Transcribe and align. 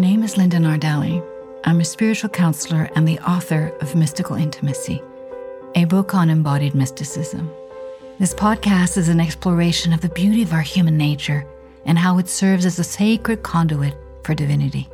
name 0.00 0.22
is 0.22 0.38
Linda 0.38 0.56
Nardelli. 0.56 1.22
I'm 1.64 1.80
a 1.80 1.84
spiritual 1.84 2.30
counselor 2.30 2.88
and 2.94 3.06
the 3.06 3.18
author 3.18 3.70
of 3.82 3.94
Mystical 3.94 4.34
Intimacy, 4.34 5.02
a 5.74 5.84
book 5.84 6.14
on 6.14 6.30
embodied 6.30 6.74
mysticism. 6.74 7.50
This 8.18 8.32
podcast 8.32 8.96
is 8.96 9.10
an 9.10 9.20
exploration 9.20 9.92
of 9.92 10.00
the 10.00 10.08
beauty 10.08 10.40
of 10.42 10.54
our 10.54 10.62
human 10.62 10.96
nature 10.96 11.46
and 11.84 11.98
how 11.98 12.16
it 12.16 12.30
serves 12.30 12.64
as 12.64 12.78
a 12.78 12.84
sacred 12.84 13.42
conduit 13.42 13.94
for 14.22 14.34
divinity. 14.34 14.88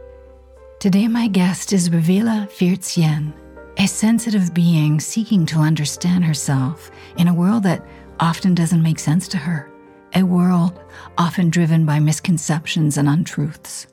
Today, 0.80 1.06
my 1.06 1.28
guest 1.28 1.72
is 1.72 1.90
Revilla 1.90 2.50
Feartz-Yen, 2.50 3.32
a 3.78 3.86
sensitive 3.86 4.52
being 4.52 4.98
seeking 4.98 5.46
to 5.46 5.60
understand 5.60 6.24
herself 6.24 6.90
in 7.16 7.28
a 7.28 7.34
world 7.34 7.62
that 7.62 7.86
often 8.18 8.56
doesn't 8.56 8.82
make 8.82 8.98
sense 8.98 9.28
to 9.28 9.36
her, 9.36 9.70
a 10.16 10.24
world 10.24 10.80
often 11.16 11.48
driven 11.48 11.86
by 11.86 12.00
misconceptions 12.00 12.98
and 12.98 13.08
untruths. 13.08 13.86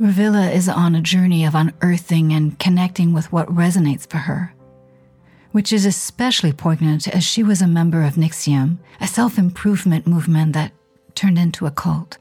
Revilla 0.00 0.54
is 0.54 0.68
on 0.68 0.94
a 0.94 1.00
journey 1.00 1.44
of 1.44 1.56
unearthing 1.56 2.32
and 2.32 2.56
connecting 2.60 3.12
with 3.12 3.32
what 3.32 3.48
resonates 3.48 4.08
for 4.08 4.18
her, 4.18 4.54
which 5.50 5.72
is 5.72 5.84
especially 5.84 6.52
poignant 6.52 7.08
as 7.08 7.24
she 7.24 7.42
was 7.42 7.60
a 7.60 7.66
member 7.66 8.04
of 8.04 8.14
NXIVM, 8.14 8.78
a 9.00 9.08
self 9.08 9.38
improvement 9.38 10.06
movement 10.06 10.52
that 10.52 10.70
turned 11.16 11.36
into 11.36 11.66
a 11.66 11.72
cult. 11.72 12.16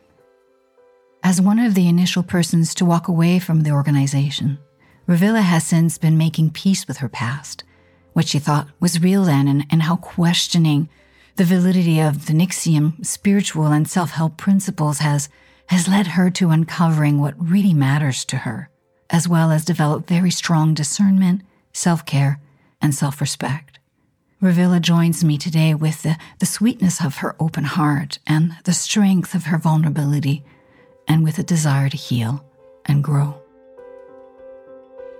As 1.21 1.39
one 1.39 1.59
of 1.59 1.75
the 1.75 1.87
initial 1.87 2.23
persons 2.23 2.73
to 2.75 2.85
walk 2.85 3.07
away 3.07 3.37
from 3.37 3.61
the 3.61 3.71
organization, 3.71 4.57
Revilla 5.07 5.43
has 5.43 5.63
since 5.63 5.99
been 5.99 6.17
making 6.17 6.49
peace 6.49 6.87
with 6.87 6.97
her 6.97 7.09
past, 7.09 7.63
what 8.13 8.27
she 8.27 8.39
thought 8.39 8.69
was 8.79 9.03
real 9.03 9.25
then, 9.25 9.47
and, 9.47 9.65
and 9.69 9.83
how 9.83 9.97
questioning 9.97 10.89
the 11.35 11.45
validity 11.45 11.99
of 11.99 12.25
the 12.25 12.33
NXIVM 12.33 13.05
spiritual 13.05 13.67
and 13.67 13.87
self 13.87 14.09
help 14.11 14.35
principles 14.35 14.97
has, 14.97 15.29
has 15.67 15.87
led 15.87 16.07
her 16.07 16.29
to 16.31 16.49
uncovering 16.49 17.19
what 17.19 17.35
really 17.37 17.73
matters 17.73 18.25
to 18.25 18.37
her, 18.37 18.69
as 19.09 19.27
well 19.27 19.51
as 19.51 19.65
develop 19.65 20.07
very 20.07 20.31
strong 20.31 20.73
discernment, 20.73 21.41
self 21.73 22.05
care, 22.05 22.39
and 22.81 22.93
self 22.93 23.21
respect. 23.21 23.79
Revilla 24.41 24.79
joins 24.79 25.23
me 25.23 25.37
today 25.37 25.73
with 25.73 26.03
the, 26.03 26.15
the 26.39 26.45
sweetness 26.45 27.03
of 27.03 27.17
her 27.17 27.35
open 27.39 27.63
heart 27.63 28.19
and 28.27 28.55
the 28.65 28.73
strength 28.73 29.33
of 29.33 29.45
her 29.45 29.57
vulnerability 29.57 30.43
and 31.07 31.23
with 31.23 31.39
a 31.39 31.43
desire 31.43 31.89
to 31.89 31.97
heal 31.97 32.45
and 32.85 33.03
grow. 33.03 33.41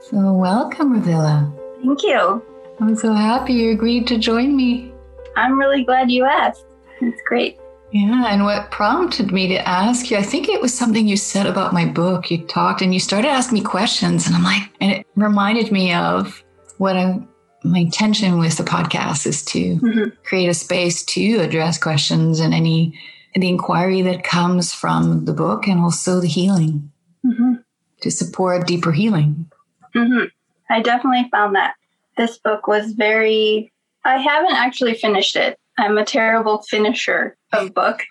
So, 0.02 0.34
welcome, 0.34 1.02
Revilla. 1.02 1.52
Thank 1.84 2.04
you. 2.04 2.44
I'm 2.80 2.95
so 2.95 3.14
happy 3.14 3.54
you 3.54 3.72
agreed 3.72 4.06
to 4.08 4.20
join 4.20 4.56
me. 4.56 4.94
I'm 5.36 5.58
really 5.58 5.84
glad 5.84 6.11
you 6.11 6.26
asked. 6.26 6.66
It's 7.02 7.22
great. 7.26 7.59
Yeah, 7.91 8.25
and 8.27 8.43
what 8.43 8.69
prompted 8.69 9.31
me 9.31 9.47
to 9.47 9.67
ask 9.67 10.11
you, 10.11 10.17
I 10.17 10.21
think 10.21 10.49
it 10.49 10.61
was 10.61 10.73
something 10.73 11.07
you 11.07 11.16
said 11.16 11.45
about 11.45 11.73
my 11.73 11.85
book. 11.85 12.30
You 12.30 12.45
talked 12.45 12.81
and 12.81 12.93
you 12.93 12.99
started 12.99 13.30
asking 13.30 13.59
me 13.59 13.63
questions, 13.63 14.27
and 14.27 14.35
I'm 14.35 14.43
like, 14.43 14.69
and 14.81 14.91
it 14.91 15.07
reminded 15.16 15.71
me 15.71 15.93
of 15.93 16.43
what 16.80 16.97
I, 16.97 17.19
my 17.63 17.80
intention 17.80 18.39
with 18.39 18.58
the 18.58 18.63
podcast 18.63 19.25
is 19.25 19.43
to 19.45 19.77
mm-hmm. 19.77 20.09
create 20.23 20.49
a 20.49 20.53
space 20.53 21.03
to 21.05 21.38
address 21.38 21.77
questions 21.77 22.39
and 22.39 22.53
any 22.53 22.99
the 23.35 23.49
inquiry 23.49 24.02
that 24.02 24.23
comes 24.23 24.73
from 24.73 25.25
the 25.25 25.33
book 25.33 25.67
and 25.67 25.80
also 25.80 26.19
the 26.19 26.27
healing 26.27 26.91
mm-hmm. 27.25 27.53
to 28.02 28.11
support 28.11 28.65
deeper 28.65 28.91
healing. 28.91 29.49
Mm-hmm. 29.95 30.25
I 30.69 30.81
definitely 30.81 31.30
found 31.30 31.55
that 31.55 31.75
this 32.17 32.39
book 32.39 32.67
was 32.67 32.93
very, 32.93 33.71
I 34.03 34.17
haven't 34.17 34.55
actually 34.55 34.95
finished 34.95 35.35
it. 35.35 35.59
I'm 35.77 35.99
a 35.99 36.05
terrible 36.05 36.63
finisher 36.63 37.36
of 37.53 37.73
book. 37.73 38.03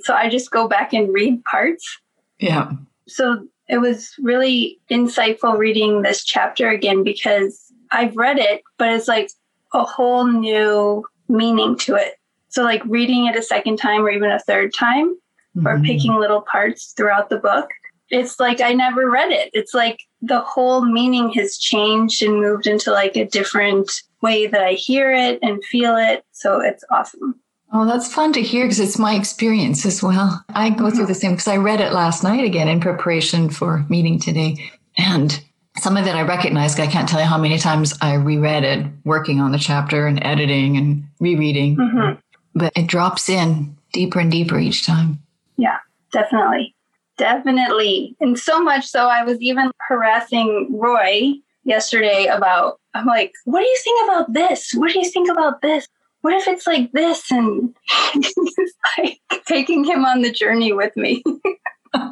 So 0.00 0.14
I 0.14 0.28
just 0.28 0.50
go 0.50 0.68
back 0.68 0.92
and 0.92 1.12
read 1.12 1.42
parts. 1.44 2.00
Yeah. 2.38 2.72
So 3.06 3.46
it 3.68 3.78
was 3.78 4.14
really 4.20 4.78
insightful 4.90 5.56
reading 5.56 6.02
this 6.02 6.24
chapter 6.24 6.68
again 6.68 7.02
because 7.02 7.72
I've 7.90 8.16
read 8.16 8.38
it, 8.38 8.62
but 8.78 8.90
it's 8.90 9.08
like 9.08 9.30
a 9.72 9.84
whole 9.84 10.26
new 10.26 11.04
meaning 11.28 11.76
to 11.78 11.94
it. 11.94 12.14
So, 12.48 12.62
like 12.62 12.82
reading 12.86 13.26
it 13.26 13.36
a 13.36 13.42
second 13.42 13.78
time 13.78 14.02
or 14.02 14.10
even 14.10 14.30
a 14.30 14.38
third 14.40 14.72
time, 14.72 15.16
mm-hmm. 15.56 15.66
or 15.66 15.80
picking 15.80 16.14
little 16.14 16.42
parts 16.42 16.92
throughout 16.96 17.28
the 17.28 17.38
book, 17.38 17.68
it's 18.10 18.38
like 18.38 18.60
I 18.60 18.72
never 18.72 19.10
read 19.10 19.32
it. 19.32 19.50
It's 19.52 19.74
like 19.74 19.98
the 20.20 20.40
whole 20.40 20.84
meaning 20.84 21.32
has 21.32 21.58
changed 21.58 22.22
and 22.22 22.40
moved 22.40 22.66
into 22.66 22.92
like 22.92 23.16
a 23.16 23.24
different 23.24 23.90
way 24.22 24.46
that 24.46 24.62
I 24.62 24.72
hear 24.72 25.12
it 25.12 25.38
and 25.42 25.64
feel 25.64 25.96
it. 25.96 26.24
So, 26.32 26.60
it's 26.60 26.84
awesome. 26.90 27.40
Oh, 27.74 27.84
that's 27.84 28.12
fun 28.12 28.32
to 28.34 28.40
hear 28.40 28.64
because 28.64 28.80
it's 28.80 28.98
my 28.98 29.14
experience 29.14 29.84
as 29.84 30.02
well. 30.02 30.44
I 30.50 30.70
go 30.70 30.90
through 30.90 31.06
the 31.06 31.14
same 31.14 31.32
because 31.32 31.48
I 31.48 31.56
read 31.56 31.80
it 31.80 31.92
last 31.92 32.22
night 32.22 32.44
again 32.44 32.68
in 32.68 32.80
preparation 32.80 33.50
for 33.50 33.84
meeting 33.88 34.20
today. 34.20 34.56
And 34.96 35.42
some 35.78 35.96
of 35.96 36.06
it 36.06 36.14
I 36.14 36.22
recognized. 36.22 36.78
I 36.78 36.86
can't 36.86 37.08
tell 37.08 37.18
you 37.18 37.26
how 37.26 37.36
many 37.36 37.58
times 37.58 37.92
I 38.00 38.14
reread 38.14 38.62
it, 38.62 38.86
working 39.04 39.40
on 39.40 39.50
the 39.50 39.58
chapter 39.58 40.06
and 40.06 40.24
editing 40.24 40.76
and 40.76 41.04
rereading. 41.18 41.76
Mm-hmm 41.76 42.20
but 42.54 42.72
it 42.76 42.86
drops 42.86 43.28
in 43.28 43.76
deeper 43.92 44.20
and 44.20 44.30
deeper 44.30 44.58
each 44.58 44.86
time. 44.86 45.18
Yeah, 45.56 45.78
definitely. 46.12 46.74
Definitely. 47.16 48.16
And 48.20 48.38
so 48.38 48.62
much 48.62 48.86
so, 48.86 49.08
I 49.08 49.22
was 49.24 49.40
even 49.40 49.70
harassing 49.88 50.68
Roy 50.72 51.34
yesterday 51.64 52.26
about, 52.26 52.80
I'm 52.94 53.06
like, 53.06 53.32
what 53.44 53.60
do 53.60 53.66
you 53.66 53.78
think 53.82 54.10
about 54.10 54.32
this? 54.32 54.72
What 54.74 54.92
do 54.92 54.98
you 54.98 55.10
think 55.10 55.30
about 55.30 55.62
this? 55.62 55.86
What 56.24 56.32
if 56.32 56.48
it's 56.48 56.66
like 56.66 56.90
this? 56.92 57.30
And 57.30 57.74
he's 58.14 58.34
like 58.98 59.20
taking 59.44 59.84
him 59.84 60.06
on 60.06 60.22
the 60.22 60.32
journey 60.32 60.72
with 60.72 60.96
me. 60.96 61.22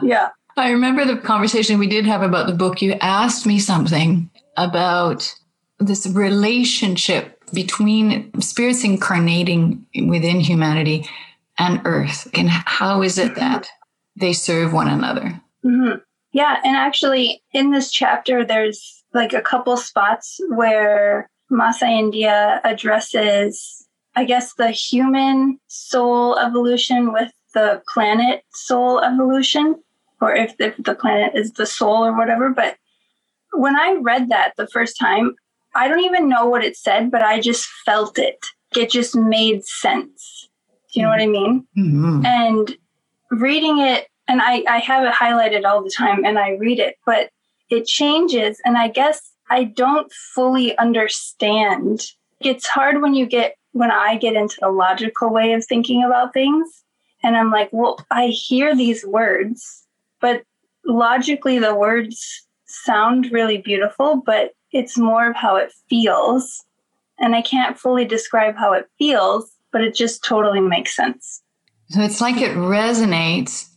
yeah. 0.00 0.28
I 0.56 0.70
remember 0.70 1.04
the 1.04 1.16
conversation 1.16 1.80
we 1.80 1.88
did 1.88 2.06
have 2.06 2.22
about 2.22 2.46
the 2.46 2.52
book. 2.52 2.80
You 2.82 2.92
asked 3.00 3.46
me 3.46 3.58
something 3.58 4.30
about 4.56 5.34
this 5.80 6.06
relationship 6.06 7.42
between 7.52 8.40
spirits 8.40 8.84
incarnating 8.84 9.84
within 10.06 10.38
humanity 10.38 11.04
and 11.58 11.80
earth 11.84 12.30
and 12.32 12.48
how 12.48 13.02
is 13.02 13.18
it 13.18 13.34
that 13.34 13.66
they 14.14 14.32
serve 14.32 14.72
one 14.72 14.88
another 14.88 15.40
mm-hmm. 15.64 15.98
yeah 16.32 16.60
and 16.64 16.76
actually 16.76 17.42
in 17.52 17.70
this 17.70 17.90
chapter 17.90 18.44
there's 18.44 19.04
like 19.14 19.32
a 19.32 19.40
couple 19.40 19.76
spots 19.76 20.40
where 20.50 21.30
masa 21.50 21.88
india 21.88 22.60
addresses 22.64 23.86
i 24.14 24.24
guess 24.24 24.54
the 24.54 24.70
human 24.70 25.58
soul 25.68 26.38
evolution 26.38 27.12
with 27.12 27.32
the 27.54 27.82
planet 27.92 28.42
soul 28.52 29.00
evolution 29.00 29.74
or 30.20 30.34
if, 30.34 30.54
if 30.58 30.76
the 30.78 30.94
planet 30.94 31.32
is 31.34 31.52
the 31.52 31.66
soul 31.66 32.04
or 32.04 32.16
whatever 32.16 32.50
but 32.50 32.76
when 33.52 33.76
i 33.76 33.96
read 34.00 34.28
that 34.28 34.52
the 34.56 34.66
first 34.68 34.98
time 34.98 35.34
I 35.76 35.88
don't 35.88 36.04
even 36.04 36.28
know 36.28 36.46
what 36.46 36.64
it 36.64 36.76
said, 36.76 37.10
but 37.10 37.22
I 37.22 37.38
just 37.38 37.66
felt 37.84 38.18
it. 38.18 38.38
It 38.74 38.90
just 38.90 39.14
made 39.14 39.64
sense. 39.64 40.48
Do 40.92 41.00
you 41.00 41.02
know 41.04 41.10
what 41.10 41.20
I 41.20 41.26
mean? 41.26 41.66
Mm-hmm. 41.76 42.24
And 42.24 42.76
reading 43.30 43.78
it, 43.80 44.06
and 44.26 44.40
I, 44.40 44.64
I 44.68 44.78
have 44.78 45.04
it 45.04 45.12
highlighted 45.12 45.64
all 45.64 45.84
the 45.84 45.92
time 45.94 46.24
and 46.24 46.38
I 46.38 46.52
read 46.52 46.78
it, 46.78 46.96
but 47.04 47.30
it 47.68 47.86
changes. 47.86 48.60
And 48.64 48.78
I 48.78 48.88
guess 48.88 49.32
I 49.48 49.64
don't 49.64 50.12
fully 50.12 50.76
understand. 50.78 52.06
It's 52.40 52.66
hard 52.66 53.00
when 53.00 53.14
you 53.14 53.26
get, 53.26 53.56
when 53.72 53.90
I 53.90 54.16
get 54.16 54.34
into 54.34 54.56
the 54.60 54.70
logical 54.70 55.30
way 55.30 55.52
of 55.52 55.64
thinking 55.64 56.04
about 56.04 56.32
things. 56.32 56.82
And 57.22 57.36
I'm 57.36 57.50
like, 57.50 57.70
well, 57.72 57.98
I 58.10 58.26
hear 58.26 58.74
these 58.76 59.04
words, 59.04 59.86
but 60.20 60.42
logically 60.84 61.58
the 61.58 61.74
words 61.74 62.46
sound 62.66 63.32
really 63.32 63.58
beautiful, 63.58 64.22
but 64.24 64.52
it's 64.72 64.98
more 64.98 65.30
of 65.30 65.36
how 65.36 65.56
it 65.56 65.72
feels. 65.88 66.64
And 67.18 67.34
I 67.34 67.42
can't 67.42 67.78
fully 67.78 68.04
describe 68.04 68.56
how 68.56 68.72
it 68.72 68.88
feels, 68.98 69.50
but 69.72 69.80
it 69.80 69.94
just 69.94 70.24
totally 70.24 70.60
makes 70.60 70.94
sense. 70.94 71.42
So 71.90 72.02
it's 72.02 72.20
like 72.20 72.36
it 72.36 72.56
resonates 72.56 73.68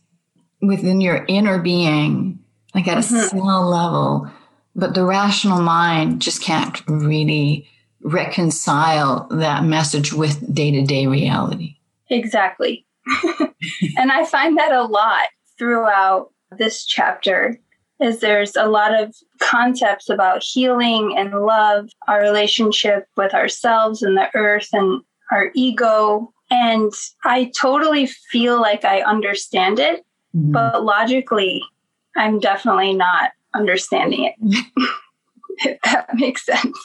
within 0.60 1.00
your 1.00 1.24
inner 1.28 1.58
being, 1.60 2.38
like 2.74 2.88
at 2.88 2.98
mm-hmm. 2.98 3.16
a 3.16 3.28
cell 3.28 3.68
level, 3.68 4.30
but 4.74 4.94
the 4.94 5.04
rational 5.04 5.60
mind 5.60 6.22
just 6.22 6.42
can't 6.42 6.82
really 6.88 7.68
reconcile 8.02 9.28
that 9.30 9.64
message 9.64 10.12
with 10.12 10.54
day 10.54 10.70
to 10.70 10.82
day 10.82 11.06
reality. 11.06 11.76
Exactly. 12.08 12.86
and 13.96 14.12
I 14.12 14.24
find 14.24 14.56
that 14.58 14.72
a 14.72 14.82
lot 14.82 15.28
throughout 15.58 16.32
this 16.58 16.84
chapter 16.84 17.58
is 18.00 18.20
there's 18.20 18.56
a 18.56 18.66
lot 18.66 18.98
of 18.98 19.14
concepts 19.40 20.08
about 20.08 20.42
healing 20.42 21.14
and 21.18 21.42
love, 21.42 21.90
our 22.08 22.20
relationship 22.20 23.06
with 23.16 23.34
ourselves 23.34 24.02
and 24.02 24.16
the 24.16 24.28
earth 24.34 24.68
and 24.72 25.02
our 25.30 25.50
ego. 25.54 26.32
And 26.50 26.92
I 27.24 27.52
totally 27.58 28.06
feel 28.06 28.60
like 28.60 28.84
I 28.84 29.02
understand 29.02 29.78
it, 29.78 30.04
mm-hmm. 30.34 30.52
but 30.52 30.82
logically, 30.82 31.62
I'm 32.16 32.40
definitely 32.40 32.94
not 32.94 33.32
understanding 33.54 34.24
it. 34.24 34.66
if 35.58 35.80
that 35.82 36.14
makes 36.14 36.44
sense. 36.44 36.78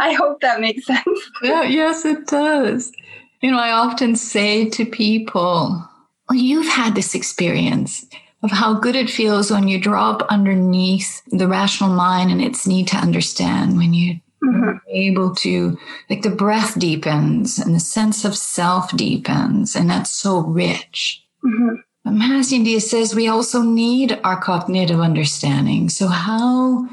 I 0.00 0.12
hope 0.12 0.40
that 0.40 0.60
makes 0.60 0.86
sense. 0.86 1.30
Yeah, 1.42 1.62
yes, 1.62 2.04
it 2.04 2.26
does. 2.26 2.92
You 3.40 3.50
know, 3.50 3.58
I 3.58 3.72
often 3.72 4.16
say 4.16 4.68
to 4.70 4.84
people, 4.84 5.84
well, 6.28 6.38
you've 6.38 6.68
had 6.68 6.94
this 6.94 7.14
experience 7.14 8.06
of 8.42 8.50
how 8.50 8.74
good 8.74 8.94
it 8.94 9.10
feels 9.10 9.50
when 9.50 9.66
you 9.66 9.80
drop 9.80 10.22
underneath 10.28 11.22
the 11.26 11.48
rational 11.48 11.90
mind 11.90 12.30
and 12.30 12.42
its 12.42 12.66
need 12.66 12.86
to 12.88 12.96
understand 12.96 13.76
when 13.76 13.92
you 13.92 14.20
mm-hmm. 14.44 14.76
able 14.88 15.34
to 15.34 15.76
like 16.08 16.22
the 16.22 16.30
breath 16.30 16.78
deepens 16.78 17.58
and 17.58 17.74
the 17.74 17.80
sense 17.80 18.24
of 18.24 18.36
self 18.36 18.96
deepens 18.96 19.74
and 19.74 19.90
that's 19.90 20.10
so 20.10 20.38
rich 20.40 21.24
mm-hmm. 21.44 21.76
Mahasi 22.10 22.52
India 22.52 22.80
says 22.80 23.14
we 23.14 23.28
also 23.28 23.62
need 23.62 24.18
our 24.24 24.40
cognitive 24.40 25.00
understanding 25.00 25.88
so 25.88 26.08
how 26.08 26.88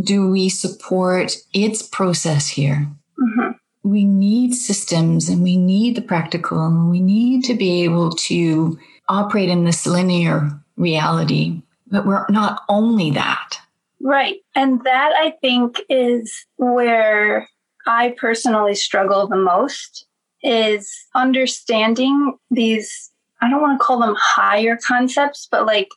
do 0.00 0.30
we 0.30 0.48
support 0.48 1.36
its 1.52 1.82
process 1.82 2.48
here 2.48 2.86
mm-hmm. 3.18 3.50
we 3.82 4.04
need 4.04 4.54
systems 4.54 5.28
and 5.28 5.42
we 5.42 5.56
need 5.56 5.96
the 5.96 6.02
practical 6.02 6.66
and 6.66 6.90
we 6.90 7.00
need 7.00 7.44
to 7.44 7.54
be 7.54 7.82
able 7.84 8.10
to 8.10 8.78
operate 9.08 9.48
in 9.48 9.64
this 9.64 9.86
linear 9.86 10.50
reality 10.76 11.62
but 11.88 12.04
we're 12.04 12.26
not 12.28 12.62
only 12.68 13.10
that 13.10 13.58
Right. 14.00 14.36
And 14.54 14.84
that 14.84 15.12
I 15.16 15.32
think 15.40 15.80
is 15.88 16.46
where 16.56 17.48
I 17.86 18.14
personally 18.18 18.74
struggle 18.74 19.26
the 19.26 19.36
most 19.36 20.06
is 20.42 20.92
understanding 21.14 22.36
these, 22.50 23.10
I 23.40 23.50
don't 23.50 23.60
want 23.60 23.78
to 23.78 23.84
call 23.84 24.00
them 24.00 24.16
higher 24.18 24.76
concepts, 24.76 25.48
but 25.50 25.66
like 25.66 25.88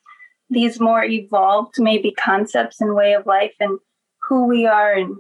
these 0.50 0.80
more 0.80 1.04
evolved 1.04 1.76
maybe 1.78 2.12
concepts 2.12 2.82
and 2.82 2.96
way 2.96 3.14
of 3.14 3.26
life 3.26 3.54
and 3.60 3.80
who 4.28 4.46
we 4.46 4.66
are 4.66 4.94
and 4.94 5.16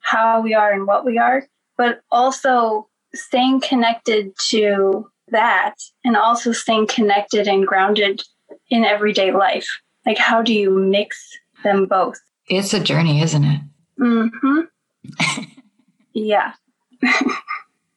how 0.00 0.40
we 0.40 0.54
are 0.54 0.72
and 0.72 0.86
what 0.86 1.04
we 1.04 1.18
are, 1.18 1.46
but 1.76 2.00
also 2.10 2.88
staying 3.14 3.60
connected 3.60 4.32
to 4.48 5.08
that 5.28 5.74
and 6.04 6.16
also 6.16 6.52
staying 6.52 6.86
connected 6.86 7.46
and 7.46 7.66
grounded 7.66 8.22
in 8.70 8.84
everyday 8.84 9.32
life. 9.32 9.66
Like, 10.04 10.18
how 10.18 10.42
do 10.42 10.52
you 10.52 10.70
mix 10.70 11.38
them 11.62 11.86
both. 11.86 12.20
It's 12.48 12.74
a 12.74 12.80
journey, 12.80 13.22
isn't 13.22 13.44
it? 13.44 13.60
Mm-hmm. 14.00 14.60
yeah. 16.12 16.52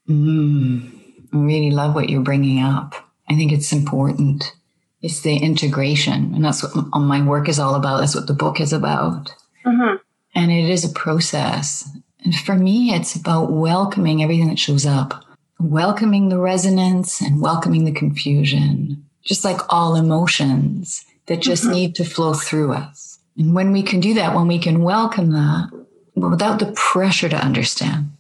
mm, 0.10 0.92
I 1.34 1.38
really 1.38 1.72
love 1.72 1.96
what 1.96 2.10
you're 2.10 2.22
bringing 2.22 2.64
up. 2.64 2.96
I 3.30 3.36
think 3.36 3.52
it's 3.52 3.72
important. 3.72 4.54
It's 5.02 5.22
the 5.22 5.38
integration, 5.38 6.34
and 6.34 6.44
that's 6.44 6.64
what 6.64 7.00
my 7.00 7.26
work 7.26 7.48
is 7.48 7.60
all 7.60 7.76
about. 7.76 8.00
That's 8.00 8.16
what 8.16 8.28
the 8.28 8.34
book 8.34 8.60
is 8.60 8.74
about. 8.74 9.34
Mm-hmm. 9.66 9.98
And 10.34 10.52
it 10.52 10.70
is 10.70 10.84
a 10.84 10.94
process. 10.94 11.88
And 12.24 12.36
for 12.36 12.56
me, 12.56 12.94
it's 12.94 13.16
about 13.16 13.52
welcoming 13.52 14.24
everything 14.24 14.48
that 14.48 14.60
shows 14.60 14.86
up, 14.86 15.24
welcoming 15.60 16.30
the 16.30 16.40
resonance 16.40 17.22
and 17.22 17.42
welcoming 17.42 17.86
the 17.86 17.92
confusion, 17.92 19.06
just 19.24 19.46
like 19.46 19.62
all 19.70 19.96
emotions 19.96 21.06
that 21.28 21.42
just 21.42 21.64
mm-hmm. 21.64 21.74
need 21.74 21.96
to 21.96 22.04
flow 22.04 22.34
through 22.34 22.74
us. 22.74 23.20
And 23.38 23.54
when 23.54 23.72
we 23.72 23.84
can 23.84 24.00
do 24.00 24.14
that, 24.16 24.36
when 24.36 24.48
we 24.48 24.60
can 24.60 24.82
welcome 24.82 25.32
that 25.32 25.70
without 26.16 26.60
the 26.60 26.72
pressure 26.76 27.30
to 27.30 27.36
understand, 27.36 28.12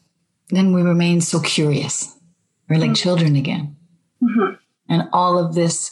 then 0.49 0.73
we 0.73 0.81
remain 0.81 1.21
so 1.21 1.39
curious. 1.39 2.15
We're 2.69 2.77
like 2.77 2.91
mm-hmm. 2.91 2.93
children 2.95 3.35
again. 3.35 3.75
Mm-hmm. 4.21 4.55
And 4.87 5.09
all 5.13 5.37
of 5.37 5.55
this 5.55 5.91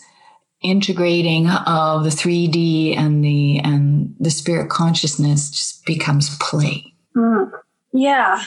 integrating 0.61 1.49
of 1.49 2.03
the 2.03 2.09
3D 2.09 2.97
and 2.97 3.23
the 3.23 3.59
and 3.59 4.15
the 4.19 4.31
spirit 4.31 4.69
consciousness 4.69 5.49
just 5.51 5.85
becomes 5.85 6.35
play. 6.37 6.93
Mm. 7.15 7.51
Yeah, 7.91 8.43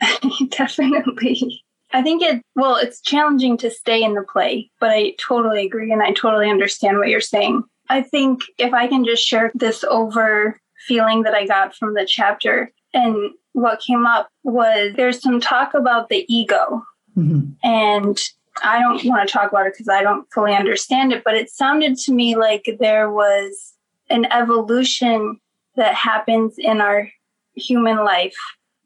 definitely. 0.48 1.62
I 1.92 2.02
think 2.02 2.22
it 2.22 2.42
well, 2.54 2.76
it's 2.76 3.00
challenging 3.00 3.56
to 3.58 3.70
stay 3.70 4.02
in 4.02 4.14
the 4.14 4.22
play, 4.22 4.70
but 4.80 4.90
I 4.90 5.14
totally 5.18 5.64
agree 5.66 5.92
and 5.92 6.02
I 6.02 6.12
totally 6.12 6.50
understand 6.50 6.98
what 6.98 7.08
you're 7.08 7.20
saying. 7.20 7.62
I 7.88 8.02
think 8.02 8.42
if 8.58 8.72
I 8.74 8.86
can 8.86 9.04
just 9.04 9.26
share 9.26 9.50
this 9.54 9.84
over 9.84 10.60
feeling 10.86 11.22
that 11.22 11.34
I 11.34 11.46
got 11.46 11.74
from 11.74 11.94
the 11.94 12.06
chapter 12.06 12.72
and 12.94 13.32
what 13.52 13.80
came 13.80 14.06
up 14.06 14.28
was 14.44 14.92
there's 14.96 15.20
some 15.20 15.40
talk 15.40 15.74
about 15.74 16.08
the 16.08 16.24
ego. 16.32 16.84
Mm-hmm. 17.16 17.50
And 17.64 18.20
I 18.62 18.80
don't 18.80 19.04
want 19.04 19.28
to 19.28 19.32
talk 19.32 19.50
about 19.50 19.66
it 19.66 19.74
because 19.74 19.88
I 19.88 20.02
don't 20.02 20.30
fully 20.32 20.54
understand 20.54 21.12
it, 21.12 21.24
but 21.24 21.34
it 21.34 21.50
sounded 21.50 21.96
to 21.98 22.12
me 22.12 22.36
like 22.36 22.76
there 22.78 23.10
was 23.10 23.74
an 24.10 24.26
evolution 24.32 25.40
that 25.76 25.94
happens 25.94 26.54
in 26.58 26.80
our 26.80 27.10
human 27.54 27.98
life 27.98 28.36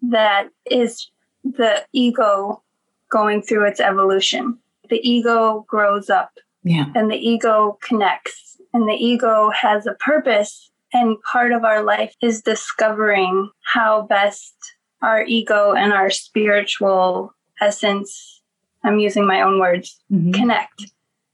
that 0.02 0.48
is 0.70 1.08
the 1.44 1.84
ego 1.92 2.62
going 3.10 3.42
through 3.42 3.66
its 3.66 3.80
evolution. 3.80 4.58
The 4.88 5.00
ego 5.08 5.64
grows 5.68 6.10
up 6.10 6.32
yeah. 6.64 6.86
and 6.94 7.10
the 7.10 7.16
ego 7.16 7.78
connects 7.82 8.58
and 8.72 8.88
the 8.88 8.94
ego 8.94 9.50
has 9.50 9.86
a 9.86 9.94
purpose. 9.94 10.70
And 10.92 11.16
part 11.22 11.52
of 11.52 11.64
our 11.64 11.82
life 11.82 12.14
is 12.20 12.42
discovering 12.42 13.50
how 13.64 14.02
best 14.02 14.54
our 15.00 15.24
ego 15.24 15.72
and 15.72 15.92
our 15.92 16.10
spiritual 16.10 17.34
essence, 17.60 18.41
I'm 18.84 18.98
using 18.98 19.26
my 19.26 19.42
own 19.42 19.58
words, 19.60 20.00
mm-hmm. 20.10 20.32
connect 20.32 20.92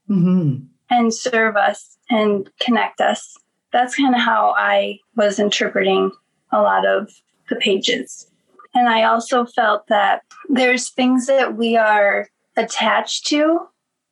mm-hmm. 0.09 0.65
and 0.89 1.13
serve 1.13 1.55
us 1.55 1.97
and 2.09 2.49
connect 2.59 3.01
us. 3.01 3.37
That's 3.71 3.95
kind 3.95 4.15
of 4.15 4.21
how 4.21 4.53
I 4.57 4.99
was 5.15 5.39
interpreting 5.39 6.11
a 6.51 6.61
lot 6.61 6.85
of 6.85 7.11
the 7.49 7.55
pages. 7.55 8.29
And 8.73 8.87
I 8.87 9.03
also 9.03 9.45
felt 9.45 9.87
that 9.87 10.23
there's 10.47 10.89
things 10.89 11.27
that 11.27 11.55
we 11.55 11.75
are 11.75 12.27
attached 12.55 13.27
to 13.27 13.67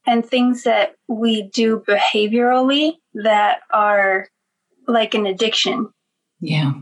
and 0.06 0.26
things 0.26 0.64
that 0.64 0.96
we 1.08 1.44
do 1.44 1.84
behaviorally 1.88 2.94
that 3.14 3.60
are 3.72 4.30
like 4.88 5.14
an 5.14 5.28
addiction. 5.28 5.90
Yeah. 6.40 6.74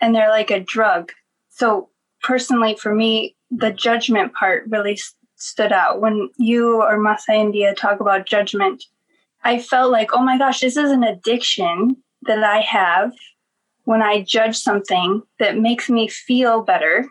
And 0.00 0.14
they're 0.14 0.30
like 0.30 0.50
a 0.50 0.60
drug. 0.60 1.12
So, 1.48 1.88
personally, 2.22 2.76
for 2.76 2.94
me, 2.94 3.36
the 3.50 3.70
judgment 3.70 4.34
part 4.34 4.64
really 4.68 4.98
stood 5.36 5.72
out. 5.72 6.00
When 6.00 6.30
you 6.38 6.82
or 6.82 6.98
Mahasi 6.98 7.36
India 7.36 7.74
talk 7.74 8.00
about 8.00 8.26
judgment, 8.26 8.84
I 9.44 9.58
felt 9.58 9.92
like, 9.92 10.10
oh 10.12 10.22
my 10.22 10.38
gosh, 10.38 10.60
this 10.60 10.76
is 10.76 10.90
an 10.90 11.04
addiction 11.04 11.96
that 12.22 12.42
I 12.42 12.60
have 12.60 13.12
when 13.84 14.02
I 14.02 14.22
judge 14.22 14.56
something 14.56 15.22
that 15.38 15.58
makes 15.58 15.88
me 15.88 16.08
feel 16.08 16.62
better. 16.62 17.06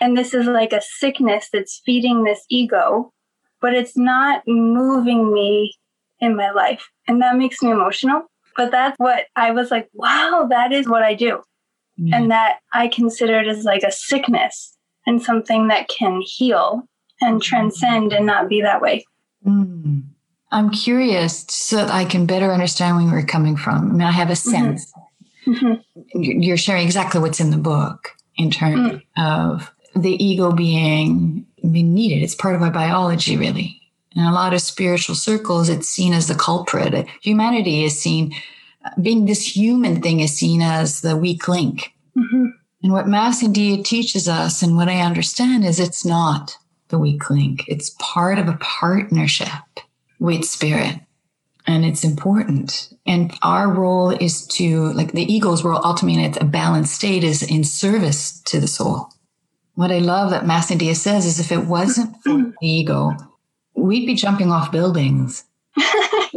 And 0.00 0.16
this 0.16 0.32
is 0.32 0.46
like 0.46 0.72
a 0.72 0.80
sickness 0.80 1.48
that's 1.52 1.82
feeding 1.84 2.24
this 2.24 2.44
ego 2.48 3.12
but 3.60 3.74
it's 3.74 3.96
not 3.96 4.42
moving 4.46 5.32
me 5.32 5.74
in 6.20 6.36
my 6.36 6.50
life. 6.50 6.88
And 7.08 7.20
that 7.22 7.36
makes 7.36 7.62
me 7.62 7.70
emotional. 7.70 8.22
But 8.56 8.70
that's 8.70 8.96
what 8.98 9.26
I 9.36 9.50
was 9.50 9.70
like, 9.70 9.88
wow, 9.92 10.46
that 10.50 10.72
is 10.72 10.88
what 10.88 11.02
I 11.02 11.14
do. 11.14 11.42
Mm. 12.00 12.14
And 12.14 12.30
that 12.30 12.58
I 12.72 12.88
consider 12.88 13.40
it 13.40 13.48
as 13.48 13.64
like 13.64 13.82
a 13.82 13.92
sickness 13.92 14.76
and 15.06 15.22
something 15.22 15.68
that 15.68 15.88
can 15.88 16.22
heal 16.24 16.88
and 17.20 17.42
transcend 17.42 18.12
and 18.12 18.26
not 18.26 18.48
be 18.48 18.60
that 18.62 18.80
way. 18.80 19.04
Mm. 19.46 20.02
I'm 20.52 20.70
curious 20.70 21.44
so 21.48 21.76
that 21.76 21.90
I 21.90 22.04
can 22.04 22.26
better 22.26 22.52
understand 22.52 22.96
where 22.96 23.18
you're 23.18 23.26
coming 23.26 23.56
from. 23.56 23.90
I 23.90 23.92
mean, 23.92 24.02
I 24.02 24.12
have 24.12 24.30
a 24.30 24.32
mm-hmm. 24.32 24.50
sense. 24.50 24.92
Mm-hmm. 25.46 26.20
You're 26.22 26.56
sharing 26.56 26.84
exactly 26.84 27.20
what's 27.20 27.40
in 27.40 27.50
the 27.50 27.56
book 27.56 28.10
in 28.36 28.50
terms 28.50 29.00
mm. 29.00 29.02
of 29.16 29.72
the 29.94 30.22
ego 30.22 30.52
being 30.52 31.46
being 31.70 31.94
needed. 31.94 32.22
It's 32.22 32.34
part 32.34 32.54
of 32.54 32.62
our 32.62 32.70
biology, 32.70 33.36
really. 33.36 33.80
In 34.14 34.22
a 34.22 34.32
lot 34.32 34.54
of 34.54 34.60
spiritual 34.60 35.14
circles, 35.14 35.68
it's 35.68 35.88
seen 35.88 36.12
as 36.12 36.26
the 36.26 36.34
culprit. 36.34 37.06
Humanity 37.22 37.84
is 37.84 38.00
seen, 38.00 38.34
being 39.00 39.26
this 39.26 39.56
human 39.56 40.00
thing 40.00 40.20
is 40.20 40.36
seen 40.36 40.62
as 40.62 41.00
the 41.00 41.16
weak 41.16 41.48
link. 41.48 41.92
Mm-hmm. 42.16 42.46
And 42.82 42.92
what 42.92 43.06
Mahasi 43.06 43.44
India 43.44 43.82
teaches 43.82 44.28
us, 44.28 44.62
and 44.62 44.76
what 44.76 44.88
I 44.88 45.00
understand, 45.00 45.64
is 45.64 45.80
it's 45.80 46.04
not 46.04 46.56
the 46.88 46.98
weak 46.98 47.28
link. 47.30 47.64
It's 47.68 47.94
part 47.98 48.38
of 48.38 48.48
a 48.48 48.58
partnership 48.60 49.48
with 50.18 50.44
spirit. 50.44 51.00
And 51.68 51.84
it's 51.84 52.04
important. 52.04 52.94
And 53.06 53.36
our 53.42 53.68
role 53.68 54.10
is 54.10 54.46
to, 54.48 54.92
like 54.92 55.12
the 55.12 55.30
ego's 55.32 55.64
role, 55.64 55.80
ultimately, 55.84 56.24
in 56.24 56.38
a 56.40 56.44
balanced 56.44 56.94
state, 56.94 57.24
is 57.24 57.42
in 57.42 57.64
service 57.64 58.40
to 58.42 58.60
the 58.60 58.68
soul 58.68 59.10
what 59.76 59.92
I 59.92 59.98
love 59.98 60.30
that 60.30 60.44
Mahasi 60.44 60.96
says 60.96 61.24
is 61.24 61.38
if 61.38 61.52
it 61.52 61.66
wasn't 61.66 62.16
for 62.22 62.32
the 62.60 62.66
ego, 62.66 63.12
we'd 63.74 64.06
be 64.06 64.14
jumping 64.14 64.50
off 64.50 64.72
buildings. 64.72 65.44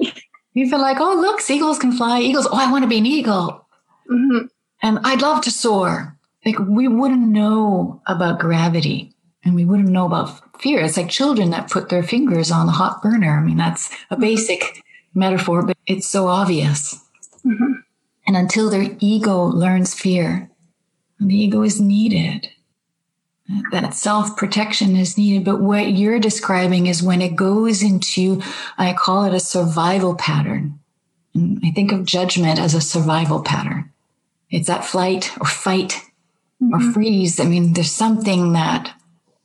you 0.54 0.70
feel 0.70 0.80
like, 0.80 0.98
oh, 1.00 1.16
look, 1.16 1.40
seagulls 1.40 1.80
can 1.80 1.94
fly. 1.94 2.20
Eagles, 2.20 2.48
oh, 2.52 2.58
I 2.58 2.70
want 2.70 2.84
to 2.84 2.90
be 2.90 2.98
an 2.98 3.06
eagle. 3.06 3.66
Mm-hmm. 4.12 4.46
And 4.84 5.00
I'd 5.04 5.22
love 5.22 5.42
to 5.44 5.52
soar. 5.52 6.18
Like 6.46 6.60
we 6.60 6.88
wouldn't 6.88 7.28
know 7.30 8.02
about 8.08 8.40
gravity 8.40 9.14
and 9.50 9.56
we 9.56 9.66
wouldn't 9.66 9.90
know 9.90 10.06
about 10.06 10.62
fear. 10.62 10.80
It's 10.82 10.96
like 10.96 11.10
children 11.10 11.50
that 11.50 11.72
put 11.72 11.90
their 11.90 12.04
fingers 12.04 12.52
on 12.52 12.68
the 12.68 12.72
hot 12.72 13.02
burner. 13.02 13.38
I 13.38 13.42
mean, 13.42 13.58
that's 13.58 13.90
a 13.90 14.14
mm-hmm. 14.14 14.22
basic 14.22 14.84
metaphor, 15.16 15.66
but 15.66 15.76
it's 15.88 16.08
so 16.08 16.28
obvious. 16.28 16.96
Mm-hmm. 17.44 17.74
And 18.28 18.38
until 18.38 18.70
their 18.70 18.96
ego 19.00 19.44
learns 19.44 19.96
fear, 19.96 20.50
the 21.20 21.36
ego 21.36 21.64
is 21.64 21.82
needed 21.82 22.50
that 23.72 23.94
self 23.96 24.38
protection 24.38 24.96
is 24.96 25.18
needed. 25.18 25.44
But 25.44 25.62
what 25.62 25.94
you're 25.94 26.20
describing 26.20 26.86
is 26.86 27.02
when 27.02 27.22
it 27.22 27.36
goes 27.36 27.82
into, 27.82 28.42
I 28.78 28.94
call 28.94 29.26
it 29.26 29.34
a 29.34 29.40
survival 29.40 30.16
pattern. 30.16 30.80
And 31.34 31.60
I 31.66 31.72
think 31.72 31.92
of 31.92 32.06
judgment 32.06 32.60
as 32.60 32.76
a 32.76 32.82
survival 32.82 33.42
pattern. 33.42 33.92
It's 34.52 34.68
that 34.68 34.86
flight 34.86 35.32
or 35.40 35.48
fight 35.48 36.02
mm-hmm. 36.62 36.74
or 36.74 36.94
freeze. 36.94 37.40
I 37.40 37.46
mean, 37.46 37.74
there's 37.74 37.92
something 37.92 38.54
that 38.54 38.94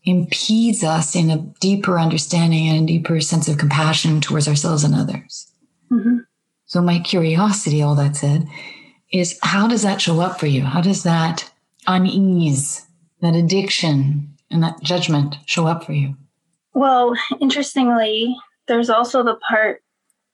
impedes 0.04 0.84
us 0.84 1.16
in 1.16 1.30
a 1.30 1.38
deeper 1.60 1.98
understanding 1.98 2.68
and 2.68 2.84
a 2.84 2.92
deeper 2.92 3.20
sense 3.20 3.48
of 3.48 3.58
compassion 3.58 4.20
towards 4.20 4.46
ourselves 4.46 4.84
and 4.84 4.94
others. 4.94 5.50
Mm-hmm. 5.90 6.18
So, 6.66 6.82
my 6.82 6.98
curiosity, 6.98 7.82
all 7.82 7.94
that 7.94 8.16
said, 8.16 8.46
is 9.12 9.38
how 9.42 9.68
does 9.68 9.82
that 9.82 10.00
show 10.00 10.20
up 10.20 10.40
for 10.40 10.46
you? 10.46 10.62
How 10.62 10.80
does 10.80 11.02
that 11.04 11.50
unease, 11.86 12.86
that 13.20 13.34
addiction, 13.34 14.34
and 14.50 14.62
that 14.62 14.82
judgment 14.82 15.36
show 15.46 15.66
up 15.66 15.84
for 15.84 15.92
you? 15.92 16.16
Well, 16.74 17.14
interestingly, 17.40 18.36
there's 18.66 18.90
also 18.90 19.22
the 19.22 19.36
part, 19.48 19.82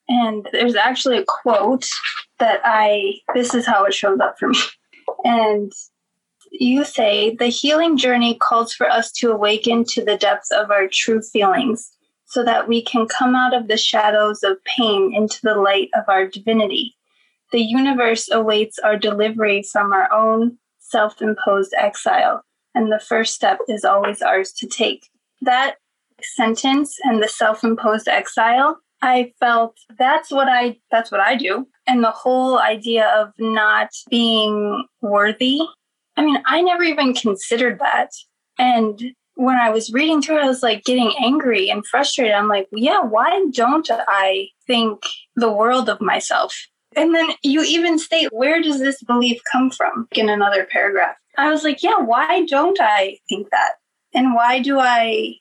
and 0.09 0.49
there's 0.53 0.77
actually 0.77 1.19
a 1.19 1.25
quote 1.25 1.87
that 2.39 2.61
I, 2.65 3.15
this 3.35 3.55
is 3.55 3.67
how 3.67 3.85
it 3.85 3.95
shows 3.95 4.21
up 4.21 4.39
for 4.39 4.49
me. 4.49 4.59
And 5.25 5.73
you 6.51 6.85
say 6.85 7.35
the 7.37 7.47
healing 7.47 7.97
journey 7.97 8.35
calls 8.35 8.73
for 8.73 8.89
us 8.89 9.11
to 9.13 9.31
awaken 9.31 9.85
to 9.85 10.05
the 10.05 10.17
depths 10.17 10.51
of 10.51 10.71
our 10.71 10.89
true 10.89 11.23
feelings 11.23 11.91
so 12.27 12.45
that 12.45 12.69
we 12.69 12.83
can 12.83 13.07
come 13.07 13.35
out 13.35 13.55
of 13.55 13.69
the 13.69 13.77
shadows 13.77 14.43
of 14.43 14.63
pain 14.65 15.13
into 15.15 15.41
the 15.43 15.55
light 15.55 15.89
of 15.95 16.05
our 16.09 16.27
divinity. 16.27 16.95
The 17.53 17.61
universe 17.61 18.31
awaits 18.31 18.79
our 18.79 18.97
delivery 18.97 19.63
from 19.63 19.93
our 19.93 20.13
own 20.13 20.59
self 20.79 21.21
imposed 21.21 21.75
exile, 21.77 22.43
and 22.75 22.93
the 22.93 23.01
first 23.01 23.35
step 23.35 23.59
is 23.69 23.85
always 23.85 24.23
ours 24.23 24.53
to 24.53 24.67
take. 24.67 25.09
That 25.41 25.77
sentence 26.23 26.99
and 27.03 27.23
the 27.23 27.29
self 27.29 27.65
imposed 27.65 28.07
exile, 28.07 28.79
I 29.03 29.33
felt 29.41 29.77
that's 29.99 30.31
what 30.31 30.49
I 30.49 30.79
that's 30.91 31.11
what 31.11 31.21
I 31.21 31.35
do. 31.35 31.67
And 31.87 32.05
the 32.05 32.13
whole 32.13 32.61
idea 32.61 33.09
of 33.09 33.33
not 33.39 33.89
being 34.09 34.85
worthy 35.01 35.63
I 36.21 36.23
mean, 36.23 36.43
I 36.45 36.61
never 36.61 36.83
even 36.83 37.15
considered 37.15 37.79
that. 37.79 38.11
And 38.59 39.01
when 39.37 39.57
I 39.57 39.71
was 39.71 39.91
reading 39.91 40.21
through 40.21 40.37
I 40.37 40.47
was 40.47 40.63
like 40.63 40.85
getting 40.85 41.15
angry 41.19 41.71
and 41.71 41.87
frustrated. 41.87 42.35
I'm 42.35 42.47
like, 42.47 42.69
yeah, 42.73 43.01
why 43.01 43.43
don't 43.53 43.89
I 43.91 44.49
think 44.67 45.03
the 45.35 45.51
world 45.51 45.89
of 45.89 46.03
myself? 46.03 46.55
And 46.95 47.15
then 47.15 47.31
you 47.43 47.63
even 47.63 47.99
state, 47.99 48.29
where 48.33 48.61
does 48.61 48.81
this 48.81 49.03
belief 49.03 49.41
come 49.51 49.71
from 49.71 50.09
in 50.13 50.29
another 50.29 50.69
paragraph? 50.71 51.17
I 51.39 51.51
was 51.51 51.65
like, 51.65 51.83
yeah, 51.83 51.97
why 51.97 52.45
don't 52.45 52.79
I 52.83 53.17
think 53.27 53.49
that? 53.49 53.77
And 54.13 54.35
why 54.35 54.59
do 54.59 54.79
I 54.79 55.37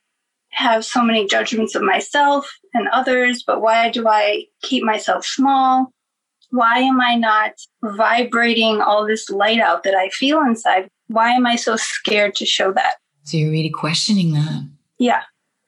have 0.51 0.85
so 0.85 1.03
many 1.03 1.27
judgments 1.27 1.75
of 1.75 1.81
myself 1.81 2.49
and 2.73 2.87
others? 2.87 3.43
But 3.45 3.61
why 3.61 3.89
do 3.89 4.07
I 4.07 4.45
keep 4.61 4.85
myself 4.85 5.25
small? 5.25 5.91
Why 6.51 6.79
am 6.79 6.99
I 6.99 7.15
not 7.15 7.53
vibrating 7.83 8.81
all 8.81 9.05
this 9.05 9.29
light 9.29 9.59
out 9.59 9.83
that 9.83 9.95
I 9.95 10.09
feel 10.09 10.41
inside? 10.41 10.89
Why 11.07 11.31
am 11.31 11.45
I 11.45 11.55
so 11.55 11.75
scared 11.75 12.35
to 12.35 12.45
show 12.45 12.71
that? 12.73 12.95
So 13.23 13.37
you're 13.37 13.51
really 13.51 13.69
questioning 13.69 14.33
that. 14.33 14.67
Yeah. 14.97 15.23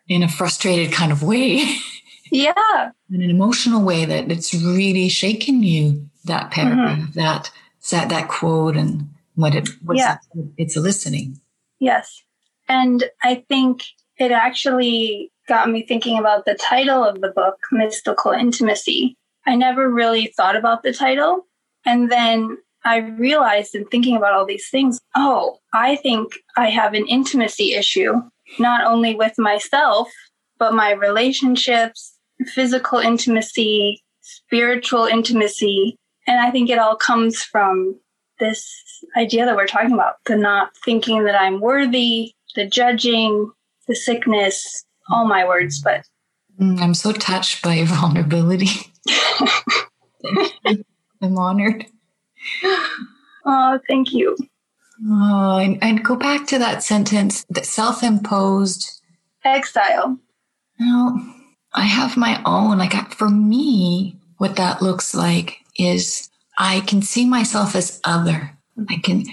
In 0.07 0.23
a 0.23 0.27
frustrated 0.27 0.91
kind 0.91 1.11
of 1.11 1.23
way. 1.23 1.63
Yeah. 2.31 2.91
In 3.11 3.21
an 3.21 3.29
emotional 3.29 3.83
way 3.83 4.05
that 4.05 4.31
it's 4.31 4.53
really 4.53 5.09
shaken 5.09 5.63
you, 5.63 6.09
that 6.23 6.49
paragraph, 6.49 6.97
mm-hmm. 6.97 7.19
that, 7.19 7.51
that 7.91 8.09
that 8.09 8.29
quote 8.29 8.77
and 8.77 9.09
what 9.35 9.53
it 9.53 9.67
what's 9.83 9.99
yeah. 9.99 10.17
it's 10.57 10.77
eliciting. 10.77 11.41
Yes. 11.79 12.23
And 12.69 13.03
I 13.21 13.43
think 13.49 13.83
it 14.17 14.31
actually 14.31 15.31
got 15.47 15.69
me 15.69 15.85
thinking 15.85 16.17
about 16.17 16.45
the 16.45 16.55
title 16.55 17.03
of 17.03 17.19
the 17.19 17.29
book, 17.29 17.57
Mystical 17.71 18.31
Intimacy, 18.31 19.17
I 19.45 19.55
never 19.55 19.89
really 19.89 20.27
thought 20.27 20.55
about 20.55 20.83
the 20.83 20.93
title. 20.93 21.47
And 21.85 22.11
then 22.11 22.57
I 22.83 22.97
realized 22.97 23.75
in 23.75 23.85
thinking 23.85 24.15
about 24.15 24.33
all 24.33 24.45
these 24.45 24.69
things, 24.69 24.99
oh, 25.15 25.57
I 25.73 25.95
think 25.97 26.33
I 26.57 26.69
have 26.69 26.93
an 26.93 27.07
intimacy 27.07 27.73
issue, 27.73 28.13
not 28.59 28.85
only 28.85 29.15
with 29.15 29.37
myself, 29.37 30.09
but 30.57 30.73
my 30.73 30.91
relationships, 30.91 32.13
physical 32.47 32.99
intimacy, 32.99 34.01
spiritual 34.21 35.05
intimacy. 35.05 35.95
And 36.27 36.39
I 36.39 36.51
think 36.51 36.69
it 36.69 36.79
all 36.79 36.95
comes 36.95 37.41
from 37.41 37.99
this 38.39 38.67
idea 39.17 39.45
that 39.45 39.55
we're 39.55 39.67
talking 39.67 39.93
about 39.93 40.15
the 40.25 40.35
not 40.35 40.71
thinking 40.83 41.23
that 41.25 41.39
I'm 41.39 41.61
worthy, 41.61 42.33
the 42.55 42.67
judging, 42.67 43.51
the 43.87 43.95
sickness, 43.95 44.83
all 45.09 45.25
my 45.25 45.47
words. 45.47 45.81
But 45.81 46.05
Mm, 46.61 46.79
I'm 46.79 46.93
so 46.93 47.11
touched 47.11 47.63
by 47.63 47.75
your 47.75 47.87
vulnerability. 47.87 48.91
I'm 51.21 51.37
honored. 51.37 51.87
Oh, 53.45 53.79
thank 53.87 54.13
you. 54.13 54.37
Oh, 55.07 55.57
and, 55.57 55.79
and 55.81 56.05
go 56.05 56.15
back 56.15 56.45
to 56.47 56.59
that 56.59 56.83
sentence 56.83 57.43
that 57.49 57.65
self 57.65 58.03
imposed 58.03 59.01
exile. 59.43 60.19
Now, 60.79 61.15
I 61.73 61.81
have 61.81 62.17
my 62.17 62.41
own, 62.45 62.77
like 62.77 63.13
for 63.13 63.29
me, 63.29 64.15
what 64.37 64.55
that 64.57 64.81
looks 64.81 65.15
like 65.15 65.57
is 65.77 66.29
I 66.57 66.81
can 66.81 67.01
see 67.01 67.25
myself 67.25 67.75
as 67.75 67.99
other. 68.03 68.55
I 68.89 68.97
can 68.97 69.25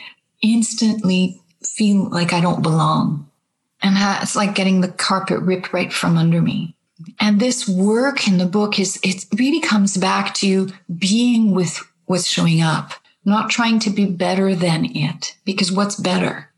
instantly 0.43 1.43
feel 1.63 2.09
like 2.11 2.33
I 2.33 2.41
don't 2.41 2.63
belong. 2.63 3.29
And 3.83 3.95
it's 4.23 4.37
like 4.37 4.55
getting 4.55 4.81
the 4.81 4.89
carpet 4.89 5.41
ripped 5.41 5.73
right 5.73 5.93
from 5.93 6.17
under 6.17 6.41
me. 6.41 6.75
And 7.21 7.41
this 7.41 7.69
work 7.69 8.27
in 8.27 8.39
the 8.39 8.47
book 8.47 8.79
is, 8.79 8.99
it 9.03 9.27
really 9.39 9.61
comes 9.61 9.97
back 9.97 10.35
to 10.35 10.69
being 10.99 11.53
with 11.53 11.81
what's 12.07 12.27
showing 12.27 12.61
up, 12.61 12.93
not 13.25 13.51
trying 13.51 13.79
to 13.81 13.91
be 13.91 14.07
better 14.07 14.55
than 14.55 14.85
it, 14.97 15.37
because 15.45 15.71
what's 15.71 15.97
better? 15.97 16.51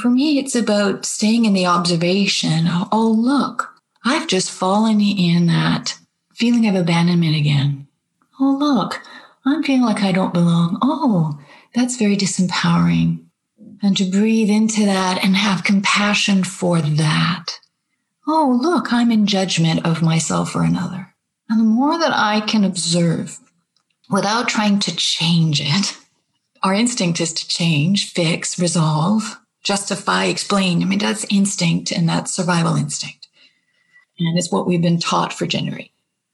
For 0.00 0.08
me, 0.08 0.38
it's 0.38 0.54
about 0.54 1.04
staying 1.04 1.44
in 1.44 1.54
the 1.54 1.66
observation. 1.66 2.66
Oh, 2.92 3.16
look, 3.18 3.74
I've 4.04 4.28
just 4.28 4.50
fallen 4.50 5.00
in 5.00 5.46
that 5.46 5.98
feeling 6.34 6.68
of 6.68 6.76
abandonment 6.76 7.36
again. 7.36 7.88
Oh, 8.40 8.56
look, 8.58 9.02
I'm 9.44 9.62
feeling 9.62 9.82
like 9.82 10.02
I 10.02 10.12
don't 10.12 10.34
belong. 10.34 10.78
Oh, 10.82 11.40
that's 11.74 11.96
very 11.96 12.16
disempowering. 12.16 13.24
And 13.82 13.96
to 13.96 14.04
breathe 14.04 14.50
into 14.50 14.84
that 14.86 15.24
and 15.24 15.34
have 15.34 15.64
compassion 15.64 16.44
for 16.44 16.80
that 16.80 17.58
oh, 18.26 18.58
look, 18.60 18.92
I'm 18.92 19.10
in 19.10 19.26
judgment 19.26 19.84
of 19.84 20.02
myself 20.02 20.54
or 20.54 20.62
another. 20.62 21.14
And 21.48 21.60
the 21.60 21.64
more 21.64 21.98
that 21.98 22.12
I 22.14 22.40
can 22.40 22.64
observe 22.64 23.38
without 24.10 24.48
trying 24.48 24.78
to 24.80 24.96
change 24.96 25.60
it, 25.60 25.96
our 26.62 26.74
instinct 26.74 27.20
is 27.20 27.32
to 27.32 27.48
change, 27.48 28.12
fix, 28.12 28.58
resolve, 28.58 29.38
justify, 29.62 30.24
explain. 30.24 30.82
I 30.82 30.86
mean, 30.86 30.98
that's 30.98 31.26
instinct 31.30 31.92
and 31.92 32.08
that's 32.08 32.34
survival 32.34 32.76
instinct. 32.76 33.28
And 34.18 34.38
it's 34.38 34.52
what 34.52 34.66
we've 34.66 34.82
been 34.82 35.00
taught 35.00 35.32
for 35.32 35.46
generations. 35.46 35.88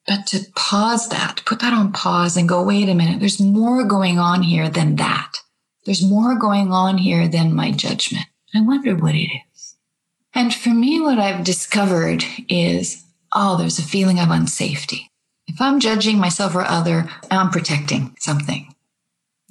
But 0.07 0.27
to 0.29 0.41
pause 0.55 1.11
that, 1.11 1.43
put 1.45 1.61
that 1.61 1.75
on 1.75 1.93
pause 1.93 2.37
and 2.37 2.49
go, 2.49 2.63
wait 2.63 2.89
a 2.89 2.95
minute, 2.95 3.21
there's 3.21 3.41
more 3.41 3.85
going 3.85 4.19
on 4.19 4.43
here 4.43 4.71
than 4.71 4.97
that. 4.97 5.35
There's 5.85 6.03
more 6.03 6.35
going 6.35 6.73
on 6.73 6.97
here 6.97 7.29
than 7.29 7.55
my 7.55 7.71
judgment. 7.73 8.25
I 8.55 8.63
wonder 8.63 8.95
what 8.95 9.15
it 9.15 9.29
is. 9.29 9.48
And 10.35 10.55
for 10.55 10.71
me, 10.71 11.01
what 11.01 11.19
I've 11.19 11.45
discovered 11.45 12.25
is 12.49 13.05
oh, 13.35 13.59
there's 13.59 13.79
a 13.79 13.83
feeling 13.83 14.19
of 14.19 14.29
unsafety. 14.29 15.03
If 15.47 15.61
I'm 15.61 15.81
judging 15.81 16.19
myself 16.19 16.55
or 16.55 16.63
other, 16.63 17.09
I'm 17.31 17.51
protecting 17.51 18.17
something. 18.19 18.75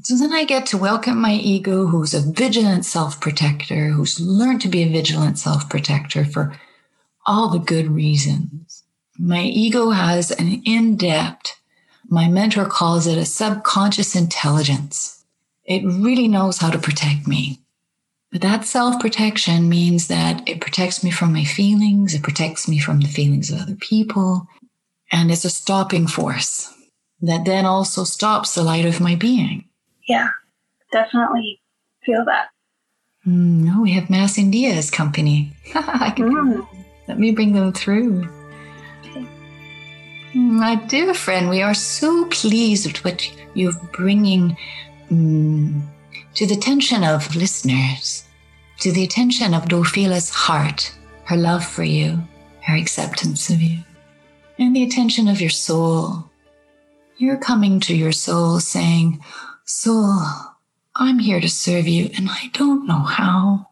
So 0.02 0.16
then 0.16 0.32
I 0.32 0.46
get 0.46 0.68
to 0.68 0.78
welcome 0.78 1.20
my 1.20 1.34
ego, 1.34 1.88
who's 1.88 2.14
a 2.14 2.22
vigilant 2.22 2.86
self 2.86 3.20
protector, 3.20 3.90
who's 3.90 4.20
learned 4.20 4.62
to 4.62 4.68
be 4.68 4.84
a 4.84 4.92
vigilant 4.92 5.40
self 5.40 5.70
protector 5.70 6.24
for 6.24 6.56
all 7.26 7.50
the 7.50 7.60
good 7.60 7.88
reasons. 7.88 8.84
My 9.20 9.42
ego 9.42 9.90
has 9.90 10.32
an 10.32 10.62
in 10.66 10.96
depth, 10.98 11.60
my 12.10 12.30
mentor 12.30 12.66
calls 12.66 13.06
it 13.06 13.18
a 13.18 13.26
subconscious 13.26 14.16
intelligence. 14.16 15.26
It 15.66 15.84
really 15.84 16.28
knows 16.28 16.60
how 16.60 16.70
to 16.70 16.80
protect 16.80 17.28
me. 17.28 17.60
But 18.32 18.42
that 18.42 18.66
self 18.66 19.00
protection 19.00 19.70
means 19.70 20.08
that 20.08 20.48
it 20.48 20.62
protects 20.62 21.04
me 21.04 21.12
from 21.12 21.34
my 21.34 21.44
feelings, 21.44 22.14
it 22.14 22.24
protects 22.24 22.68
me 22.68 22.80
from 22.80 23.00
the 23.00 23.08
feelings 23.08 23.52
of 23.52 23.62
other 23.62 23.76
people, 23.76 24.48
and 25.12 25.32
it's 25.32 25.46
a 25.46 25.50
stopping 25.50 26.08
force 26.08 26.74
that 27.22 27.46
then 27.46 27.66
also 27.66 28.04
stops 28.04 28.54
the 28.54 28.64
light 28.64 28.86
of 28.86 29.00
my 29.00 29.16
being. 29.16 29.66
Yeah, 30.08 30.30
definitely 30.92 31.62
feel 32.06 32.26
that. 32.26 32.50
Mm, 33.26 33.64
no, 33.64 33.82
we 33.82 33.92
have 33.92 34.10
Mass 34.10 34.38
India 34.38 34.74
as 34.74 34.92
company. 34.92 35.54
I 35.76 36.12
can 36.16 36.30
mm. 36.34 36.68
Let 37.08 37.20
me 37.20 37.32
bring 37.32 37.54
them 37.54 37.72
through. 37.72 38.28
My 40.34 40.76
dear 40.76 41.14
friend, 41.14 41.50
we 41.50 41.62
are 41.62 41.74
so 41.74 42.26
pleased 42.26 42.86
with 42.86 43.04
what 43.04 43.32
you're 43.54 43.72
bringing. 43.94 44.58
Mm, 45.10 45.82
to 46.38 46.46
the 46.46 46.54
attention 46.54 47.04
of 47.04 47.36
listeners, 47.36 48.24
to 48.78 48.92
the 48.92 49.04
attention 49.04 49.56
of 49.56 49.66
Dorfila's 49.66 50.30
heart, 50.30 50.96
her 51.24 51.36
love 51.36 51.66
for 51.66 51.84
you, 51.84 52.22
her 52.62 52.76
acceptance 52.76 53.50
of 53.50 53.60
you, 53.60 53.80
and 54.60 54.76
the 54.76 54.84
attention 54.84 55.28
of 55.28 55.42
your 55.42 55.50
soul. 55.50 56.30
You're 57.18 57.38
coming 57.38 57.80
to 57.80 57.96
your 57.96 58.12
soul 58.12 58.60
saying, 58.60 59.20
Soul, 59.66 60.22
I'm 60.96 61.18
here 61.18 61.42
to 61.42 61.50
serve 61.50 61.88
you, 61.88 62.12
and 62.16 62.30
I 62.30 62.52
don't 62.54 62.86
know 62.86 63.02
how. 63.02 63.70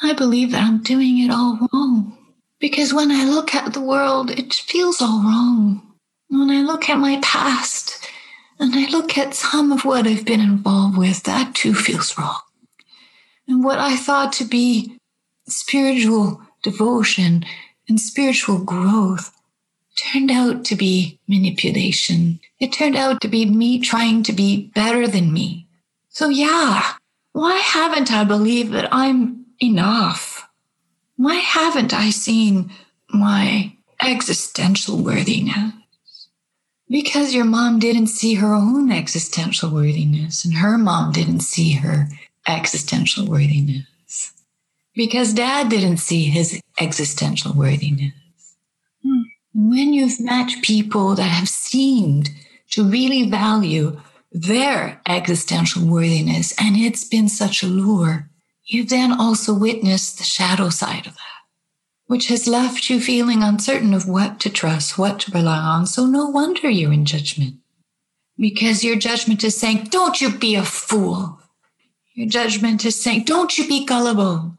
I 0.00 0.14
believe 0.14 0.52
that 0.52 0.62
I'm 0.62 0.82
doing 0.82 1.18
it 1.18 1.30
all 1.30 1.68
wrong. 1.70 2.16
Because 2.60 2.94
when 2.94 3.12
I 3.12 3.26
look 3.26 3.54
at 3.54 3.74
the 3.74 3.82
world, 3.82 4.30
it 4.30 4.54
feels 4.54 5.02
all 5.02 5.22
wrong. 5.22 5.82
When 6.28 6.50
I 6.50 6.62
look 6.62 6.88
at 6.88 6.98
my 6.98 7.20
past 7.22 7.97
and 8.58 8.74
I 8.74 8.88
look 8.88 9.16
at 9.16 9.34
some 9.34 9.72
of 9.72 9.84
what 9.84 10.06
I've 10.06 10.24
been 10.24 10.40
involved 10.40 10.98
with, 10.98 11.22
that 11.24 11.54
too 11.54 11.74
feels 11.74 12.18
wrong. 12.18 12.40
And 13.46 13.64
what 13.64 13.78
I 13.78 13.96
thought 13.96 14.32
to 14.34 14.44
be 14.44 14.98
spiritual 15.46 16.42
devotion 16.62 17.44
and 17.88 18.00
spiritual 18.00 18.58
growth 18.58 19.32
turned 19.96 20.30
out 20.30 20.64
to 20.66 20.76
be 20.76 21.18
manipulation. 21.26 22.40
It 22.60 22.72
turned 22.72 22.96
out 22.96 23.20
to 23.22 23.28
be 23.28 23.46
me 23.46 23.80
trying 23.80 24.22
to 24.24 24.32
be 24.32 24.70
better 24.74 25.08
than 25.08 25.32
me. 25.32 25.66
So, 26.08 26.28
yeah, 26.28 26.94
why 27.32 27.56
haven't 27.56 28.12
I 28.12 28.24
believed 28.24 28.72
that 28.72 28.88
I'm 28.92 29.46
enough? 29.62 30.48
Why 31.16 31.34
haven't 31.34 31.92
I 31.94 32.10
seen 32.10 32.70
my 33.10 33.72
existential 34.00 34.98
worthiness? 34.98 35.72
Because 36.90 37.34
your 37.34 37.44
mom 37.44 37.78
didn't 37.78 38.06
see 38.06 38.34
her 38.34 38.54
own 38.54 38.90
existential 38.90 39.70
worthiness, 39.70 40.44
and 40.44 40.54
her 40.54 40.78
mom 40.78 41.12
didn't 41.12 41.40
see 41.40 41.72
her 41.72 42.08
existential 42.46 43.26
worthiness. 43.26 44.32
Because 44.94 45.34
dad 45.34 45.68
didn't 45.68 45.98
see 45.98 46.24
his 46.24 46.60
existential 46.80 47.52
worthiness. 47.52 48.14
Hmm. 49.02 49.22
When 49.54 49.92
you've 49.92 50.18
met 50.18 50.50
people 50.62 51.14
that 51.14 51.22
have 51.22 51.48
seemed 51.48 52.30
to 52.70 52.88
really 52.88 53.28
value 53.28 54.00
their 54.32 55.00
existential 55.06 55.86
worthiness, 55.86 56.54
and 56.58 56.76
it's 56.76 57.04
been 57.04 57.28
such 57.28 57.62
a 57.62 57.66
lure, 57.66 58.30
you've 58.64 58.88
then 58.88 59.12
also 59.12 59.52
witnessed 59.52 60.18
the 60.18 60.24
shadow 60.24 60.70
side 60.70 61.06
of 61.06 61.14
that 61.14 61.37
which 62.08 62.28
has 62.28 62.48
left 62.48 62.90
you 62.90 63.00
feeling 63.00 63.42
uncertain 63.42 63.94
of 63.94 64.08
what 64.08 64.40
to 64.40 64.50
trust, 64.50 64.98
what 64.98 65.20
to 65.20 65.30
rely 65.30 65.58
on. 65.58 65.86
So 65.86 66.06
no 66.06 66.26
wonder 66.26 66.68
you're 66.68 66.92
in 66.92 67.04
judgment. 67.04 67.56
Because 68.38 68.82
your 68.82 68.96
judgment 68.96 69.44
is 69.44 69.56
saying, 69.56 69.88
don't 69.90 70.20
you 70.20 70.30
be 70.30 70.54
a 70.54 70.64
fool. 70.64 71.38
Your 72.14 72.26
judgment 72.26 72.84
is 72.84 73.00
saying, 73.00 73.24
don't 73.24 73.56
you 73.58 73.68
be 73.68 73.84
gullible. 73.84 74.56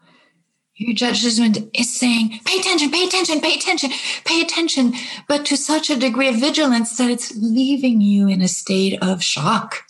Your 0.75 0.94
judgment 0.94 1.58
is 1.74 1.94
saying, 1.94 2.39
pay 2.46 2.60
attention, 2.60 2.91
pay 2.91 3.06
attention, 3.06 3.41
pay 3.41 3.56
attention, 3.56 3.89
pay 4.25 4.41
attention, 4.41 4.94
but 5.27 5.46
to 5.48 5.58
such 5.58 5.89
a 5.89 6.00
degree 6.00 6.29
of 6.29 6.36
vigilance 6.36 6.96
that 6.98 7.10
it's 7.10 7.36
leaving 7.36 8.00
you 8.00 8.29
in 8.29 8.41
a 8.41 8.48
state 8.48 8.98
of 9.01 9.24
shock, 9.24 9.86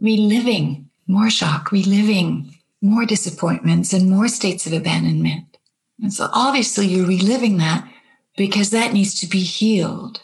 reliving 0.00 0.88
more 1.08 1.28
shock, 1.28 1.72
reliving 1.72 2.54
more 2.80 3.04
disappointments 3.04 3.92
and 3.92 4.08
more 4.08 4.28
states 4.28 4.66
of 4.66 4.72
abandonment. 4.72 5.53
And 6.00 6.12
so 6.12 6.28
obviously 6.32 6.86
you're 6.86 7.06
reliving 7.06 7.58
that 7.58 7.88
because 8.36 8.70
that 8.70 8.92
needs 8.92 9.18
to 9.20 9.26
be 9.26 9.40
healed. 9.40 10.22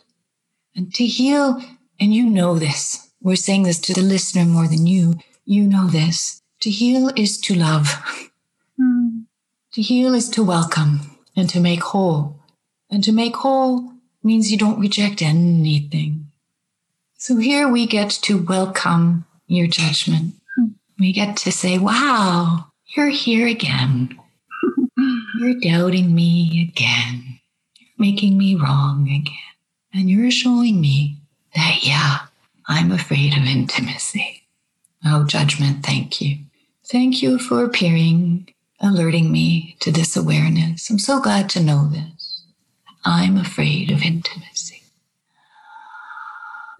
And 0.74 0.92
to 0.94 1.06
heal, 1.06 1.62
and 1.98 2.14
you 2.14 2.28
know 2.28 2.58
this, 2.58 3.10
we're 3.20 3.36
saying 3.36 3.64
this 3.64 3.78
to 3.80 3.92
the 3.92 4.02
listener 4.02 4.44
more 4.44 4.66
than 4.66 4.86
you, 4.86 5.14
you 5.44 5.64
know 5.64 5.86
this. 5.86 6.42
To 6.62 6.70
heal 6.70 7.10
is 7.16 7.38
to 7.42 7.54
love. 7.54 7.86
Mm. 8.80 9.24
To 9.74 9.82
heal 9.82 10.14
is 10.14 10.28
to 10.30 10.44
welcome 10.44 11.18
and 11.36 11.48
to 11.50 11.60
make 11.60 11.82
whole. 11.82 12.40
And 12.90 13.02
to 13.04 13.12
make 13.12 13.36
whole 13.36 13.92
means 14.22 14.50
you 14.50 14.58
don't 14.58 14.80
reject 14.80 15.22
anything. 15.22 16.26
So 17.16 17.36
here 17.36 17.68
we 17.68 17.86
get 17.86 18.10
to 18.22 18.42
welcome 18.42 19.26
your 19.46 19.66
judgment. 19.66 20.34
Mm. 20.58 20.74
We 20.98 21.12
get 21.12 21.36
to 21.38 21.52
say, 21.52 21.78
wow, 21.78 22.66
you're 22.96 23.08
here 23.08 23.46
again. 23.46 24.19
You're 25.40 25.58
doubting 25.58 26.14
me 26.14 26.68
again. 26.70 27.40
You're 27.78 27.88
making 27.96 28.36
me 28.36 28.56
wrong 28.56 29.08
again. 29.08 29.34
And 29.94 30.10
you're 30.10 30.30
showing 30.30 30.82
me 30.82 31.16
that, 31.54 31.78
yeah, 31.80 32.18
I'm 32.66 32.92
afraid 32.92 33.32
of 33.32 33.44
intimacy. 33.44 34.42
Oh, 35.02 35.24
judgment, 35.24 35.82
thank 35.82 36.20
you. 36.20 36.40
Thank 36.84 37.22
you 37.22 37.38
for 37.38 37.64
appearing, 37.64 38.52
alerting 38.80 39.32
me 39.32 39.76
to 39.80 39.90
this 39.90 40.14
awareness. 40.14 40.90
I'm 40.90 40.98
so 40.98 41.22
glad 41.22 41.48
to 41.50 41.62
know 41.62 41.88
this. 41.88 42.42
I'm 43.06 43.38
afraid 43.38 43.90
of 43.90 44.02
intimacy. 44.02 44.82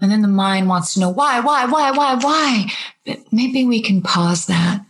And 0.02 0.10
then 0.10 0.20
the 0.20 0.28
mind 0.28 0.68
wants 0.68 0.92
to 0.92 1.00
know 1.00 1.08
why, 1.08 1.40
why, 1.40 1.64
why, 1.64 1.92
why, 1.92 2.14
why. 2.16 2.66
But 3.06 3.20
maybe 3.32 3.64
we 3.64 3.80
can 3.80 4.02
pause 4.02 4.44
that 4.48 4.84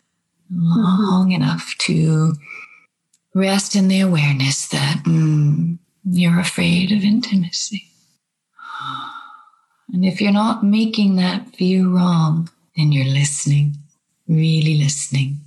long 0.53 1.29
mm-hmm. 1.29 1.41
enough 1.41 1.77
to 1.79 2.35
Rest 3.35 3.77
in 3.77 3.89
the 3.89 4.01
awareness 4.01 4.69
that 4.69 5.05
mm, 5.05 5.79
you're 6.05 6.41
afraid 6.41 6.91
of 6.91 7.05
intimacy. 7.05 7.85
And 9.93 10.05
if 10.05 10.21
you're 10.21 10.33
not 10.33 10.65
making 10.65 11.17
that 11.17 11.57
view 11.57 11.95
wrong, 11.95 12.49
then 12.77 12.93
you're 12.93 13.05
listening, 13.05 13.77
really 14.29 14.79
listening. 14.79 15.39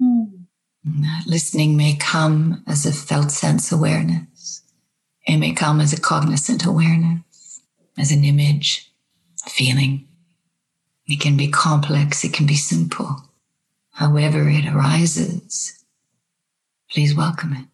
Mm. 0.00 0.44
that 0.84 1.24
listening 1.26 1.76
may 1.76 1.96
come 1.96 2.62
as 2.66 2.86
a 2.86 2.92
felt 2.92 3.30
sense 3.32 3.72
awareness. 3.72 4.62
It 5.26 5.36
may 5.36 5.52
come 5.52 5.80
as 5.80 5.92
a 5.92 6.00
cognizant 6.00 6.64
awareness, 6.64 7.60
as 7.98 8.12
an 8.12 8.24
image, 8.24 8.90
a 9.46 9.50
feeling. 9.50 10.06
It 11.06 11.20
can 11.20 11.36
be 11.36 11.48
complex, 11.48 12.24
it 12.24 12.32
can 12.32 12.46
be 12.46 12.54
simple. 12.54 13.24
However, 13.92 14.48
it 14.48 14.66
arises 14.66 15.77
please 16.90 17.14
welcome 17.14 17.52
it. 17.52 17.66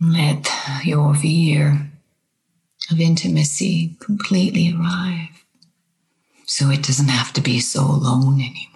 Let 0.00 0.48
your 0.84 1.14
fear 1.14 1.90
of 2.90 3.00
intimacy 3.00 3.96
completely 4.00 4.74
arrive 4.74 5.44
so 6.46 6.70
it 6.70 6.82
doesn't 6.82 7.08
have 7.08 7.32
to 7.34 7.40
be 7.40 7.60
so 7.60 7.82
alone 7.82 8.40
anymore. 8.40 8.66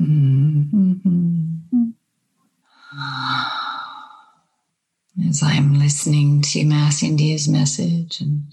As 5.28 5.42
I'm 5.42 5.78
listening 5.78 6.40
to 6.42 6.64
Mass 6.64 7.02
India's 7.02 7.46
message 7.46 8.20
and 8.20 8.44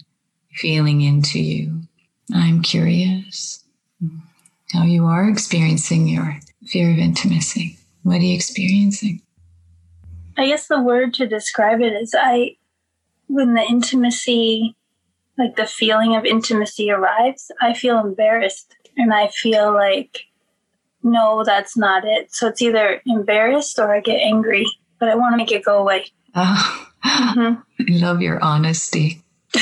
feeling 0.52 1.00
into 1.00 1.40
you, 1.40 1.82
I'm 2.34 2.62
curious 2.62 3.64
how 4.72 4.82
you 4.82 5.06
are 5.06 5.28
experiencing 5.28 6.08
your 6.08 6.38
fear 6.66 6.90
of 6.90 6.98
intimacy. 6.98 7.78
What 8.08 8.22
are 8.22 8.24
you 8.24 8.34
experiencing? 8.34 9.20
I 10.38 10.46
guess 10.46 10.66
the 10.66 10.80
word 10.80 11.12
to 11.14 11.26
describe 11.26 11.82
it 11.82 11.92
is 11.92 12.14
I, 12.18 12.56
when 13.26 13.52
the 13.52 13.60
intimacy, 13.60 14.74
like 15.36 15.56
the 15.56 15.66
feeling 15.66 16.16
of 16.16 16.24
intimacy 16.24 16.90
arrives, 16.90 17.50
I 17.60 17.74
feel 17.74 17.98
embarrassed 17.98 18.74
and 18.96 19.12
I 19.12 19.28
feel 19.28 19.74
like, 19.74 20.22
no, 21.02 21.44
that's 21.44 21.76
not 21.76 22.06
it. 22.06 22.34
So 22.34 22.46
it's 22.46 22.62
either 22.62 23.02
embarrassed 23.04 23.78
or 23.78 23.94
I 23.94 24.00
get 24.00 24.22
angry, 24.22 24.64
but 24.98 25.10
I 25.10 25.14
want 25.14 25.34
to 25.34 25.36
make 25.36 25.52
it 25.52 25.66
go 25.66 25.78
away. 25.78 26.06
Oh, 26.34 26.88
mm-hmm. 27.04 27.60
I 27.80 27.98
love 27.98 28.22
your 28.22 28.42
honesty. 28.42 29.22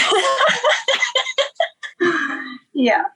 yeah. 2.73 3.07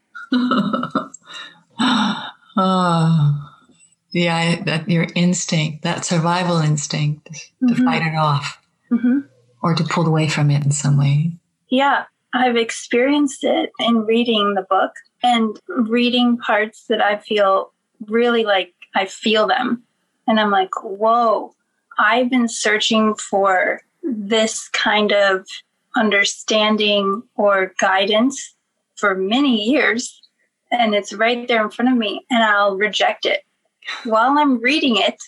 oh. 2.57 3.47
Yeah, 4.13 4.63
that 4.65 4.89
your 4.89 5.07
instinct, 5.15 5.83
that 5.83 6.05
survival 6.05 6.59
instinct 6.59 7.31
mm-hmm. 7.31 7.69
to 7.69 7.85
fight 7.85 8.03
it 8.03 8.17
off 8.17 8.61
mm-hmm. 8.91 9.21
or 9.63 9.75
to 9.75 9.85
pull 9.85 10.07
away 10.07 10.29
from 10.29 10.51
it 10.51 10.65
in 10.65 10.73
some 10.73 10.99
way. 10.99 11.33
Yeah, 11.69 12.05
I've 12.33 12.57
experienced 12.57 13.45
it 13.45 13.71
in 13.79 14.05
reading 14.07 14.55
the 14.55 14.67
book 14.69 14.93
and 15.23 15.59
reading 15.69 16.39
parts 16.39 16.87
that 16.89 17.01
I 17.01 17.19
feel 17.19 17.73
really 18.07 18.45
like 18.45 18.75
I 18.95 19.07
feel 19.07 19.47
them. 19.47 19.85
And 20.27 20.41
I'm 20.41 20.51
like, 20.51 20.83
whoa, 20.83 21.55
I've 21.99 22.31
been 22.31 22.49
searching 22.49 23.15
for 23.15 23.81
this 24.03 24.69
kind 24.71 25.13
of 25.13 25.47
understanding 25.97 27.23
or 27.37 27.75
guidance 27.79 28.55
for 28.97 29.15
many 29.15 29.63
years. 29.63 30.21
And 30.73 30.95
it's 30.95 31.13
right 31.13 31.47
there 31.49 31.65
in 31.65 31.71
front 31.71 31.91
of 31.91 31.99
me, 31.99 32.25
and 32.31 32.43
I'll 32.45 32.77
reject 32.77 33.27
it 33.27 33.43
while 34.05 34.39
I'm 34.39 34.61
reading 34.61 34.97
it, 34.97 35.21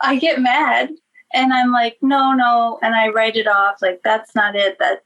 I 0.00 0.18
get 0.20 0.40
mad 0.40 0.90
and 1.34 1.52
I'm 1.52 1.72
like, 1.72 1.98
no, 2.02 2.32
no. 2.32 2.78
And 2.82 2.94
I 2.94 3.08
write 3.08 3.36
it 3.36 3.46
off 3.46 3.82
like, 3.82 4.00
that's 4.02 4.34
not 4.34 4.56
it. 4.56 4.78
That, 4.78 5.02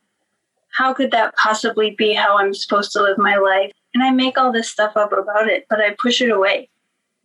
how 0.71 0.93
could 0.93 1.11
that 1.11 1.35
possibly 1.37 1.95
be 1.97 2.15
how 2.15 2.39
I'm 2.39 2.55
supposed 2.55 2.93
to 2.93 3.03
live 3.03 3.19
my 3.19 3.37
life? 3.37 3.73
And 3.95 4.03
I 4.03 4.11
make 4.11 4.39
all 4.39 4.53
this 4.53 4.71
stuff 4.71 4.97
up 4.97 5.13
about 5.13 5.49
it, 5.49 5.67
but 5.69 5.81
I 5.81 5.95
push 5.99 6.21
it 6.21 6.31
away. 6.31 6.71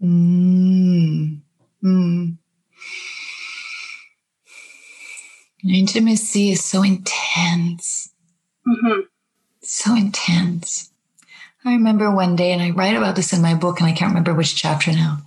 Mm. 0.02 1.40
Mm. 1.84 2.38
Intimacy 5.68 6.52
is 6.52 6.64
so 6.64 6.84
intense. 6.84 8.14
Mm-hmm. 8.68 9.02
So 9.62 9.96
intense. 9.96 10.92
I 11.68 11.74
remember 11.74 12.10
one 12.10 12.36
day, 12.36 12.52
and 12.52 12.62
I 12.62 12.72
write 12.72 12.96
about 12.96 13.16
this 13.16 13.34
in 13.34 13.42
my 13.42 13.54
book, 13.54 13.80
and 13.80 13.88
I 13.88 13.92
can't 13.92 14.12
remember 14.12 14.34
which 14.34 14.56
chapter 14.56 14.92
now. 14.92 15.20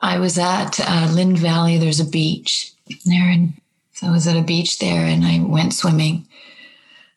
I 0.00 0.18
was 0.18 0.38
at 0.38 0.80
uh, 0.80 1.08
Lynn 1.12 1.36
Valley. 1.36 1.76
There's 1.76 2.00
a 2.00 2.04
beach 2.04 2.72
there, 3.04 3.28
and 3.28 3.54
so 3.92 4.06
I 4.06 4.12
was 4.12 4.26
at 4.26 4.36
a 4.36 4.42
beach 4.42 4.78
there, 4.78 5.04
and 5.04 5.24
I 5.24 5.40
went 5.40 5.74
swimming. 5.74 6.26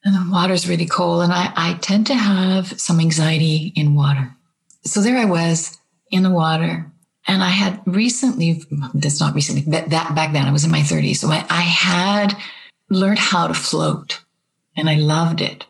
And 0.04 0.16
the 0.16 0.32
water's 0.32 0.68
really 0.68 0.86
cold, 0.86 1.24
and 1.24 1.32
I, 1.32 1.54
I 1.56 1.74
tend 1.76 2.08
to 2.08 2.16
have 2.16 2.80
some 2.80 3.00
anxiety 3.00 3.72
in 3.76 3.96
water. 3.96 4.36
So 4.84 5.02
there 5.02 5.18
I 5.18 5.26
was 5.26 5.78
in 6.12 6.24
the 6.24 6.32
water, 6.32 6.92
and 7.28 7.42
I 7.42 7.50
had 7.50 7.82
recently, 7.86 8.64
that's 8.94 9.20
not 9.20 9.34
recently, 9.34 9.64
but 9.66 9.90
that 9.92 10.14
back 10.14 10.34
then 10.34 10.46
I 10.46 10.52
was 10.52 10.66
in 10.66 10.72
my 10.72 10.82
30s. 10.82 11.18
So 11.18 11.30
I, 11.30 11.46
I 11.50 11.62
had 11.62 12.36
learned 12.90 13.20
how 13.20 13.48
to 13.48 13.54
float 13.54 14.22
and 14.76 14.90
I 14.90 14.96
loved 14.96 15.42
it. 15.42 15.66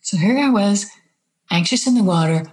So 0.00 0.16
here 0.16 0.38
I 0.38 0.50
was 0.50 0.86
anxious 1.50 1.86
in 1.86 1.94
the 1.94 2.02
water, 2.02 2.46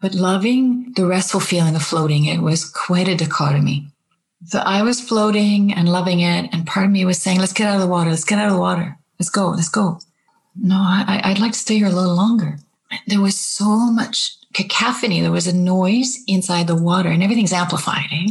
but 0.00 0.14
loving 0.14 0.92
the 0.94 1.06
restful 1.06 1.40
feeling 1.40 1.74
of 1.74 1.82
floating. 1.82 2.26
It 2.26 2.40
was 2.40 2.68
quite 2.68 3.08
a 3.08 3.16
dichotomy. 3.16 3.88
So 4.46 4.58
I 4.60 4.82
was 4.82 5.00
floating 5.00 5.72
and 5.72 5.88
loving 5.88 6.20
it. 6.20 6.50
And 6.52 6.66
part 6.66 6.86
of 6.86 6.92
me 6.92 7.04
was 7.04 7.18
saying, 7.18 7.40
let's 7.40 7.52
get 7.52 7.68
out 7.68 7.76
of 7.76 7.80
the 7.80 7.86
water. 7.86 8.10
Let's 8.10 8.24
get 8.24 8.38
out 8.38 8.48
of 8.48 8.54
the 8.54 8.60
water. 8.60 8.96
Let's 9.18 9.30
go. 9.30 9.48
Let's 9.48 9.68
go. 9.68 9.98
No, 10.54 10.76
I, 10.76 11.20
I'd 11.24 11.38
like 11.38 11.52
to 11.52 11.58
stay 11.58 11.76
here 11.76 11.86
a 11.86 11.90
little 11.90 12.14
longer. 12.14 12.58
There 13.06 13.20
was 13.20 13.38
so 13.38 13.90
much 13.90 14.36
cacophony. 14.52 15.20
There 15.20 15.32
was 15.32 15.46
a 15.46 15.56
noise 15.56 16.22
inside 16.26 16.66
the 16.66 16.76
water 16.76 17.08
and 17.08 17.22
everything's 17.22 17.52
amplified. 17.52 18.06
Eh? 18.12 18.28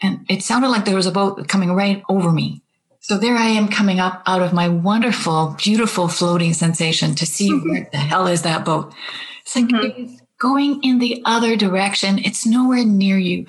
And 0.00 0.26
it 0.28 0.42
sounded 0.42 0.68
like 0.68 0.84
there 0.84 0.96
was 0.96 1.06
a 1.06 1.12
boat 1.12 1.46
coming 1.48 1.72
right 1.72 2.02
over 2.08 2.32
me. 2.32 2.62
So 3.00 3.18
there 3.18 3.36
I 3.36 3.48
am 3.48 3.68
coming 3.68 3.98
up 3.98 4.22
out 4.26 4.42
of 4.42 4.52
my 4.52 4.68
wonderful, 4.68 5.56
beautiful 5.58 6.08
floating 6.08 6.54
sensation 6.54 7.14
to 7.16 7.26
see 7.26 7.50
where 7.64 7.88
the 7.90 7.98
hell 7.98 8.26
is 8.26 8.42
that 8.42 8.64
boat. 8.64 8.94
It's 9.42 9.54
like 9.56 9.66
mm-hmm. 9.66 10.14
going 10.38 10.82
in 10.82 10.98
the 10.98 11.22
other 11.24 11.56
direction. 11.56 12.18
It's 12.18 12.46
nowhere 12.46 12.84
near 12.84 13.18
you. 13.18 13.46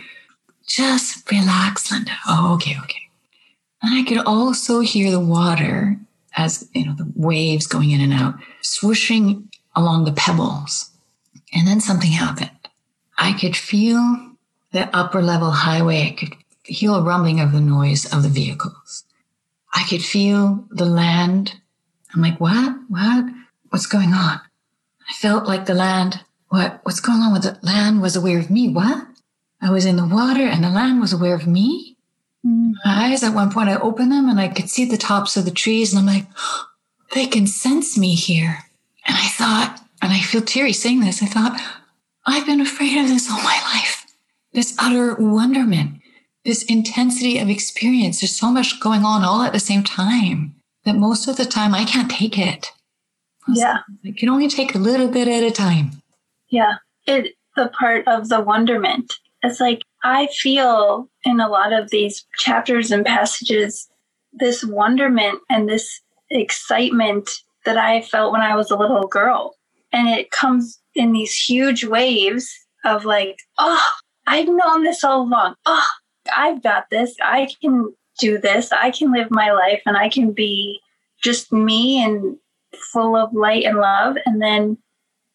Just 0.68 1.30
relax, 1.32 1.92
Linda. 1.92 2.12
Oh, 2.28 2.54
okay, 2.56 2.76
okay. 2.84 3.10
And 3.82 3.94
I 3.94 4.04
could 4.04 4.26
also 4.26 4.80
hear 4.80 5.12
the 5.12 5.20
water 5.20 5.98
as 6.36 6.68
you 6.74 6.86
know 6.86 6.96
the 6.96 7.12
waves 7.16 7.68
going 7.68 7.92
in 7.92 8.02
and 8.02 8.14
out, 8.14 8.36
swooshing 8.64 9.48
along 9.76 10.06
the 10.06 10.14
pebbles. 10.14 10.92
And 11.54 11.68
then 11.68 11.80
something 11.80 12.12
happened. 12.12 12.50
I 13.18 13.34
could 13.34 13.56
feel 13.56 14.32
the 14.72 14.90
upper 14.96 15.22
level 15.22 15.52
highway. 15.52 16.08
I 16.08 16.12
could 16.12 16.36
feel 16.66 16.96
a 16.96 17.04
rumbling 17.04 17.40
of 17.40 17.52
the 17.52 17.62
noise 17.62 18.12
of 18.12 18.24
the 18.24 18.30
vehicles. 18.30 19.04
I 19.74 19.84
could 19.88 20.04
feel 20.04 20.66
the 20.70 20.86
land. 20.86 21.56
I'm 22.14 22.22
like, 22.22 22.40
what? 22.40 22.76
What? 22.90 23.26
What's 23.70 23.86
going 23.86 24.14
on? 24.14 24.40
I 25.14 25.16
felt 25.16 25.46
like 25.46 25.68
the 25.68 25.76
land, 25.76 26.22
what? 26.50 26.80
What's 26.82 27.00
going 27.00 27.20
on 27.20 27.34
with 27.34 27.44
the 27.44 27.60
land 27.62 28.02
was 28.02 28.16
aware 28.16 28.40
of 28.40 28.50
me. 28.50 28.68
What? 28.68 29.06
I 29.62 29.70
was 29.70 29.86
in 29.86 29.96
the 29.96 30.08
water 30.08 30.42
and 30.42 30.64
the 30.64 30.72
land 30.72 31.02
was 31.02 31.14
aware 31.14 31.36
of 31.36 31.46
me. 31.46 31.98
Mm. 32.46 32.74
My 32.84 33.06
eyes 33.06 33.22
at 33.22 33.36
one 33.36 33.52
point, 33.52 33.70
I 33.70 33.76
opened 33.76 34.12
them 34.12 34.28
and 34.28 34.40
I 34.40 34.48
could 34.48 34.72
see 34.72 34.86
the 34.86 34.98
tops 34.98 35.38
of 35.38 35.46
the 35.46 35.52
trees 35.52 35.94
and 35.94 36.00
I'm 36.00 36.16
like, 36.16 36.26
oh, 36.36 36.66
they 37.14 37.28
can 37.28 37.46
sense 37.46 37.96
me 37.96 38.16
here. 38.16 38.66
And 39.06 39.16
I 39.16 39.28
thought, 39.28 39.82
and 40.02 40.12
I 40.12 40.20
feel 40.20 40.42
teary 40.42 40.74
saying 40.74 41.02
this. 41.02 41.22
I 41.22 41.28
thought, 41.28 41.62
I've 42.26 42.48
been 42.48 42.60
afraid 42.60 42.98
of 42.98 43.08
this 43.08 43.30
all 43.30 43.38
my 43.38 43.62
life. 43.72 44.08
This 44.52 44.76
utter 44.80 45.14
wonderment, 45.14 46.02
this 46.44 46.64
intensity 46.64 47.38
of 47.38 47.50
experience. 47.50 48.20
There's 48.20 48.36
so 48.36 48.50
much 48.50 48.80
going 48.80 49.06
on 49.06 49.24
all 49.24 49.44
at 49.44 49.54
the 49.54 49.60
same 49.60 49.84
time 49.84 50.56
that 50.86 50.96
most 50.96 51.28
of 51.28 51.38
the 51.38 51.46
time 51.46 51.76
I 51.76 51.86
can't 51.86 52.10
take 52.10 52.40
it. 52.40 52.72
Yeah. 53.48 53.80
It 54.04 54.18
can 54.18 54.30
only 54.30 54.48
take 54.48 54.76
a 54.76 54.80
little 54.80 55.08
bit 55.08 55.28
at 55.28 55.44
a 55.44 55.52
time. 55.52 55.92
Yeah. 56.50 56.76
It, 57.06 57.36
the 57.56 57.70
part 57.70 58.08
of 58.08 58.30
the 58.30 58.42
wonderment. 58.42 59.14
It's 59.42 59.60
like 59.60 59.82
I 60.04 60.28
feel 60.28 61.10
in 61.24 61.40
a 61.40 61.50
lot 61.50 61.74
of 61.74 61.90
these 61.90 62.26
chapters 62.38 62.92
and 62.92 63.06
passages 63.06 63.90
this 64.34 64.64
wonderment 64.64 65.40
and 65.50 65.70
this 65.70 66.02
excitement 66.30 67.30
that 67.66 67.78
I 67.78 68.02
felt 68.02 68.32
when 68.32 68.42
I 68.42 68.56
was 68.56 68.72
a 68.72 68.78
little 68.78 69.08
girl 69.08 69.56
and 69.92 70.08
it 70.10 70.32
comes 70.32 70.82
in 70.96 71.14
these 71.14 71.36
huge 71.36 71.86
waves 71.86 72.52
of 72.84 73.06
like, 73.06 73.38
oh, 73.58 73.90
I've 74.28 74.48
known 74.48 74.84
this 74.84 75.04
all 75.04 75.22
along. 75.22 75.56
Oh, 75.66 75.88
I've 76.36 76.64
got 76.64 76.90
this. 76.90 77.16
I 77.22 77.50
can 77.62 77.94
do 78.20 78.38
this. 78.38 78.72
I 78.72 78.92
can 78.92 79.12
live 79.12 79.30
my 79.30 79.52
life 79.52 79.82
and 79.86 79.96
I 79.96 80.10
can 80.10 80.32
be 80.32 80.80
just 81.22 81.54
me 81.54 82.04
and 82.04 82.38
full 82.76 83.16
of 83.16 83.34
light 83.34 83.66
and 83.66 83.78
love. 83.78 84.18
And 84.26 84.42
then 84.42 84.78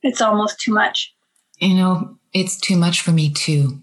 it's 0.02 0.20
almost 0.20 0.60
too 0.60 0.72
much. 0.72 1.14
You 1.58 1.74
know, 1.74 2.18
it's 2.32 2.58
too 2.58 2.76
much 2.76 3.00
for 3.00 3.10
me 3.10 3.30
too. 3.32 3.82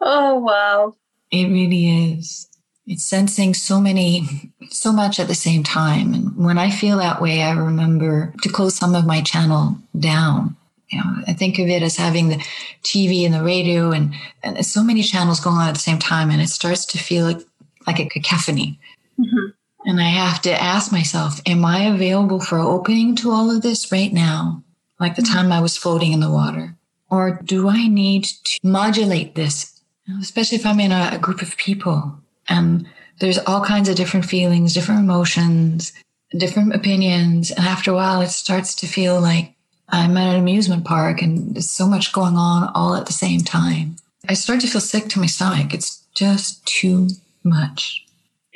oh, 0.00 0.38
wow. 0.38 0.94
It 1.30 1.48
really 1.48 2.12
is 2.12 2.46
it's 2.86 3.04
sensing 3.04 3.52
so 3.52 3.80
many, 3.80 4.52
so 4.70 4.92
much 4.92 5.18
at 5.18 5.26
the 5.26 5.34
same 5.34 5.64
time. 5.64 6.14
And 6.14 6.36
when 6.36 6.56
I 6.56 6.70
feel 6.70 6.98
that 6.98 7.20
way, 7.20 7.42
I 7.42 7.50
remember 7.50 8.32
to 8.42 8.48
close 8.48 8.76
some 8.76 8.94
of 8.94 9.06
my 9.06 9.20
channel 9.22 9.76
down. 9.98 10.56
You 10.88 10.98
know, 10.98 11.16
I 11.26 11.32
think 11.32 11.58
of 11.58 11.66
it 11.66 11.82
as 11.82 11.96
having 11.96 12.28
the 12.28 12.36
TV 12.84 13.24
and 13.24 13.34
the 13.34 13.42
radio 13.42 13.90
and, 13.90 14.14
and 14.44 14.64
so 14.64 14.84
many 14.84 15.02
channels 15.02 15.40
going 15.40 15.56
on 15.56 15.68
at 15.68 15.74
the 15.74 15.80
same 15.80 15.98
time. 15.98 16.30
And 16.30 16.40
it 16.40 16.48
starts 16.48 16.86
to 16.86 16.98
feel 16.98 17.24
like, 17.24 17.40
like 17.88 17.98
a 17.98 18.08
cacophony. 18.08 18.78
Mm-hmm. 19.18 19.46
And 19.86 20.00
I 20.00 20.08
have 20.08 20.42
to 20.42 20.62
ask 20.62 20.90
myself, 20.90 21.40
am 21.46 21.64
I 21.64 21.84
available 21.84 22.40
for 22.40 22.58
opening 22.58 23.14
to 23.16 23.30
all 23.30 23.54
of 23.54 23.62
this 23.62 23.92
right 23.92 24.12
now? 24.12 24.64
Like 24.98 25.14
the 25.14 25.22
time 25.22 25.52
I 25.52 25.60
was 25.60 25.76
floating 25.76 26.12
in 26.12 26.18
the 26.18 26.30
water? 26.30 26.74
Or 27.08 27.40
do 27.44 27.68
I 27.68 27.86
need 27.86 28.24
to 28.24 28.58
modulate 28.64 29.36
this? 29.36 29.80
Especially 30.20 30.58
if 30.58 30.66
I'm 30.66 30.80
in 30.80 30.90
a, 30.90 31.10
a 31.12 31.18
group 31.18 31.40
of 31.40 31.56
people 31.56 32.18
and 32.48 32.88
there's 33.20 33.38
all 33.38 33.64
kinds 33.64 33.88
of 33.88 33.94
different 33.94 34.26
feelings, 34.26 34.74
different 34.74 35.00
emotions, 35.00 35.92
different 36.36 36.74
opinions. 36.74 37.52
And 37.52 37.64
after 37.64 37.92
a 37.92 37.94
while, 37.94 38.20
it 38.20 38.28
starts 38.28 38.74
to 38.76 38.88
feel 38.88 39.20
like 39.20 39.54
I'm 39.88 40.16
at 40.16 40.34
an 40.34 40.40
amusement 40.40 40.84
park 40.84 41.22
and 41.22 41.54
there's 41.54 41.70
so 41.70 41.86
much 41.86 42.12
going 42.12 42.36
on 42.36 42.72
all 42.74 42.96
at 42.96 43.06
the 43.06 43.12
same 43.12 43.42
time. 43.42 43.96
I 44.28 44.34
start 44.34 44.60
to 44.62 44.66
feel 44.66 44.80
sick 44.80 45.08
to 45.10 45.20
my 45.20 45.26
stomach. 45.26 45.72
It's 45.72 46.04
just 46.14 46.66
too 46.66 47.08
much. 47.44 48.05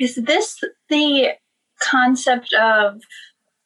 Is 0.01 0.15
this 0.15 0.59
the 0.89 1.33
concept 1.79 2.53
of 2.53 3.01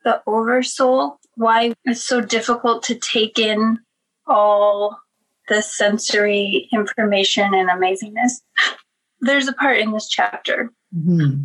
the 0.03 0.21
oversoul? 0.27 1.19
Why 1.35 1.73
it's 1.85 2.03
so 2.03 2.21
difficult 2.21 2.83
to 2.83 2.95
take 2.95 3.39
in 3.39 3.79
all 4.27 4.99
the 5.47 5.61
sensory 5.61 6.67
information 6.73 7.53
and 7.53 7.69
amazingness? 7.69 8.41
there's 9.21 9.47
a 9.47 9.53
part 9.53 9.79
in 9.79 9.91
this 9.91 10.07
chapter. 10.07 10.71
Mm-hmm. 10.95 11.43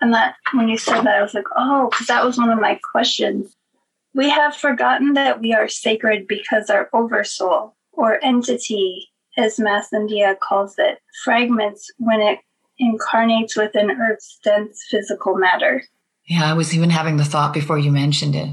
And 0.00 0.14
that 0.14 0.36
when 0.52 0.68
you 0.68 0.78
said 0.78 1.02
that, 1.02 1.16
I 1.16 1.22
was 1.22 1.34
like, 1.34 1.48
oh, 1.56 1.88
because 1.90 2.06
that 2.06 2.24
was 2.24 2.38
one 2.38 2.50
of 2.50 2.60
my 2.60 2.78
questions. 2.92 3.56
We 4.14 4.28
have 4.30 4.54
forgotten 4.54 5.14
that 5.14 5.40
we 5.40 5.52
are 5.52 5.68
sacred 5.68 6.26
because 6.28 6.70
our 6.70 6.88
oversoul 6.92 7.76
or 7.92 8.22
entity, 8.22 9.08
as 9.36 9.58
Mass 9.58 9.92
India 9.92 10.36
calls 10.40 10.74
it, 10.78 10.98
fragments 11.24 11.90
when 11.98 12.20
it 12.20 12.38
incarnates 12.78 13.56
within 13.56 13.90
Earth's 13.90 14.38
dense 14.42 14.84
physical 14.90 15.36
matter. 15.36 15.82
Yeah, 16.26 16.50
I 16.50 16.54
was 16.54 16.74
even 16.74 16.90
having 16.90 17.16
the 17.16 17.24
thought 17.24 17.54
before 17.54 17.78
you 17.78 17.90
mentioned 17.90 18.34
it. 18.34 18.50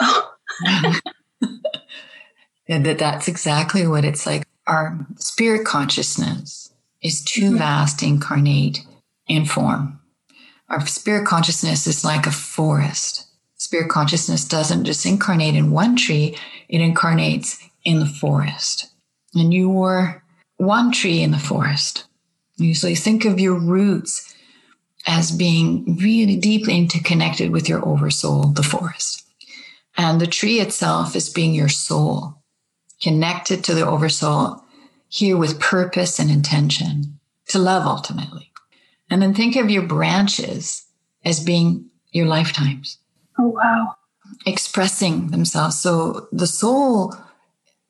Oh. 0.00 0.34
yeah, 2.66 2.78
that 2.78 2.98
that's 2.98 3.28
exactly 3.28 3.86
what 3.86 4.04
it's 4.04 4.26
like. 4.26 4.46
Our 4.66 5.06
spirit 5.16 5.66
consciousness 5.66 6.72
is 7.02 7.22
too 7.22 7.50
mm-hmm. 7.50 7.58
vast 7.58 7.98
to 7.98 8.06
incarnate 8.06 8.86
in 9.26 9.44
form. 9.44 10.00
Our 10.68 10.86
spirit 10.86 11.26
consciousness 11.26 11.86
is 11.86 12.04
like 12.04 12.26
a 12.26 12.30
forest. 12.30 13.26
Spirit 13.56 13.90
consciousness 13.90 14.44
doesn't 14.44 14.84
just 14.84 15.04
incarnate 15.04 15.54
in 15.54 15.70
one 15.70 15.96
tree, 15.96 16.36
it 16.68 16.80
incarnates 16.80 17.58
in 17.84 18.00
the 18.00 18.06
forest. 18.06 18.90
And 19.34 19.52
you 19.52 19.82
are 19.82 20.22
one 20.56 20.92
tree 20.92 21.22
in 21.22 21.30
the 21.30 21.38
forest. 21.38 22.04
Usually 22.56 22.94
think 22.94 23.24
of 23.24 23.40
your 23.40 23.58
roots 23.58 24.34
as 25.06 25.32
being 25.32 25.96
really 26.00 26.36
deeply 26.36 26.76
interconnected 26.76 27.50
with 27.50 27.68
your 27.68 27.86
oversoul, 27.86 28.48
the 28.48 28.62
forest. 28.62 29.26
And 29.96 30.20
the 30.20 30.26
tree 30.26 30.60
itself 30.60 31.16
is 31.16 31.28
being 31.28 31.54
your 31.54 31.68
soul, 31.68 32.42
connected 33.00 33.64
to 33.64 33.74
the 33.74 33.86
oversoul 33.86 34.64
here 35.08 35.36
with 35.36 35.60
purpose 35.60 36.18
and 36.18 36.30
intention 36.30 37.18
to 37.48 37.58
love 37.58 37.86
ultimately. 37.86 38.50
And 39.10 39.20
then 39.20 39.34
think 39.34 39.56
of 39.56 39.70
your 39.70 39.82
branches 39.82 40.86
as 41.24 41.44
being 41.44 41.90
your 42.12 42.26
lifetimes. 42.26 42.98
Oh, 43.38 43.48
wow. 43.48 43.96
Expressing 44.46 45.28
themselves. 45.28 45.78
So 45.78 46.28
the 46.32 46.46
soul 46.46 47.14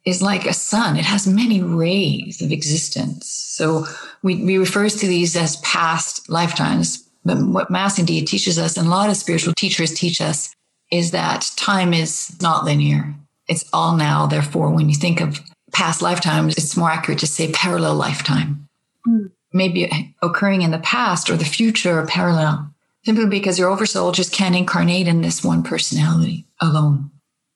is 0.05 0.23
like 0.23 0.47
a 0.47 0.53
sun. 0.53 0.97
It 0.97 1.05
has 1.05 1.27
many 1.27 1.63
rays 1.63 2.43
of 2.43 2.51
existence. 2.51 3.29
So 3.29 3.87
we, 4.23 4.43
we 4.45 4.59
refer 4.59 4.89
to 4.89 5.07
these 5.07 5.37
as 5.37 5.57
past 5.57 6.29
lifetimes. 6.29 7.09
But 7.25 7.39
what 7.39 7.71
Mass 7.71 7.99
India 7.99 8.25
teaches 8.25 8.59
us, 8.59 8.77
and 8.77 8.87
a 8.87 8.91
lot 8.91 9.11
of 9.11 9.17
spiritual 9.17 9.55
teachers 9.55 9.95
teach 9.95 10.21
us, 10.21 10.55
is 10.91 11.13
that 11.13 11.51
time 11.57 11.95
is 11.95 12.37
not 12.43 12.65
linear. 12.65 13.15
It's 13.49 13.65
all 13.73 13.97
now. 13.97 14.27
Therefore, 14.27 14.71
when 14.71 14.89
you 14.89 14.95
think 14.95 15.21
of 15.21 15.41
past 15.73 16.03
lifetimes, 16.03 16.57
it's 16.57 16.77
more 16.77 16.91
accurate 16.91 17.21
to 17.21 17.27
say 17.27 17.53
parallel 17.53 17.95
lifetime. 17.95 18.69
Mm. 19.07 19.31
Maybe 19.53 20.15
occurring 20.21 20.63
in 20.63 20.71
the 20.71 20.79
past 20.79 21.31
or 21.31 21.37
the 21.37 21.45
future 21.45 22.01
or 22.01 22.07
parallel, 22.07 22.75
simply 23.05 23.27
because 23.27 23.59
your 23.59 23.71
oversoul 23.71 24.13
just 24.13 24.33
can't 24.33 24.57
incarnate 24.57 25.07
in 25.07 25.21
this 25.21 25.45
one 25.45 25.63
personality 25.63 26.47
alone. 26.61 27.11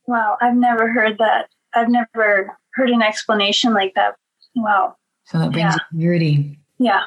Wow, 0.07 0.37
I've 0.41 0.57
never 0.57 0.93
heard 0.93 1.19
that. 1.19 1.49
I've 1.77 1.91
never 1.91 2.57
heard 2.75 2.91
an 2.91 3.03
explanation 3.03 3.75
like 3.75 3.95
that. 3.95 4.17
Wow. 4.55 4.97
So 5.25 5.39
that 5.39 5.53
brings 5.53 5.75
yeah. 5.75 5.79
clarity. 5.93 6.59
Yeah. 6.79 7.03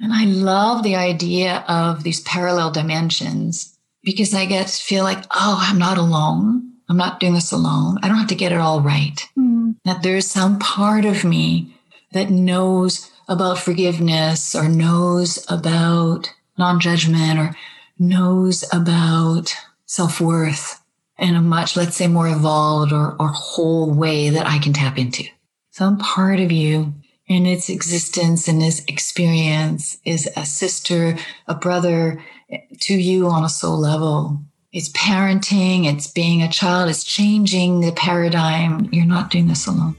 And 0.00 0.12
I 0.12 0.24
love 0.24 0.82
the 0.82 0.96
idea 0.96 1.64
of 1.68 2.02
these 2.02 2.20
parallel 2.20 2.70
dimensions 2.70 3.78
because 4.02 4.34
I 4.34 4.46
get 4.46 4.66
to 4.66 4.82
feel 4.82 5.04
like, 5.04 5.24
oh, 5.30 5.58
I'm 5.60 5.78
not 5.78 5.98
alone. 5.98 6.72
I'm 6.88 6.96
not 6.96 7.20
doing 7.20 7.34
this 7.34 7.52
alone. 7.52 7.98
I 8.02 8.08
don't 8.08 8.18
have 8.18 8.28
to 8.28 8.34
get 8.34 8.52
it 8.52 8.58
all 8.58 8.80
right. 8.80 9.24
Mm. 9.38 9.76
That 9.84 10.02
there's 10.02 10.26
some 10.26 10.58
part 10.58 11.04
of 11.04 11.24
me 11.24 11.74
that 12.12 12.30
knows 12.30 13.10
about 13.28 13.58
forgiveness 13.58 14.54
or 14.54 14.68
knows 14.68 15.44
about 15.48 16.32
non 16.58 16.80
judgment 16.80 17.38
or 17.38 17.56
knows 17.98 18.64
about 18.72 19.54
self 19.86 20.20
worth 20.20 20.81
in 21.18 21.34
a 21.34 21.40
much, 21.40 21.76
let's 21.76 21.96
say, 21.96 22.08
more 22.08 22.28
evolved 22.28 22.92
or, 22.92 23.16
or 23.18 23.28
whole 23.28 23.92
way 23.92 24.30
that 24.30 24.46
I 24.46 24.58
can 24.58 24.72
tap 24.72 24.98
into. 24.98 25.24
Some 25.70 25.98
part 25.98 26.40
of 26.40 26.50
you 26.52 26.94
in 27.26 27.46
its 27.46 27.68
existence 27.68 28.48
and 28.48 28.62
its 28.62 28.84
experience 28.86 29.98
is 30.04 30.28
a 30.36 30.44
sister, 30.44 31.16
a 31.46 31.54
brother 31.54 32.22
eh, 32.50 32.58
to 32.80 32.94
you 32.94 33.28
on 33.28 33.44
a 33.44 33.48
soul 33.48 33.78
level. 33.78 34.38
It's 34.72 34.90
parenting, 34.90 35.84
it's 35.86 36.10
being 36.10 36.42
a 36.42 36.48
child, 36.48 36.90
it's 36.90 37.04
changing 37.04 37.80
the 37.80 37.92
paradigm. 37.92 38.88
You're 38.90 39.06
not 39.06 39.30
doing 39.30 39.46
this 39.46 39.66
alone. 39.66 39.96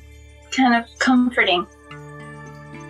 Kind 0.52 0.76
of 0.76 1.00
comforting. 1.00 1.66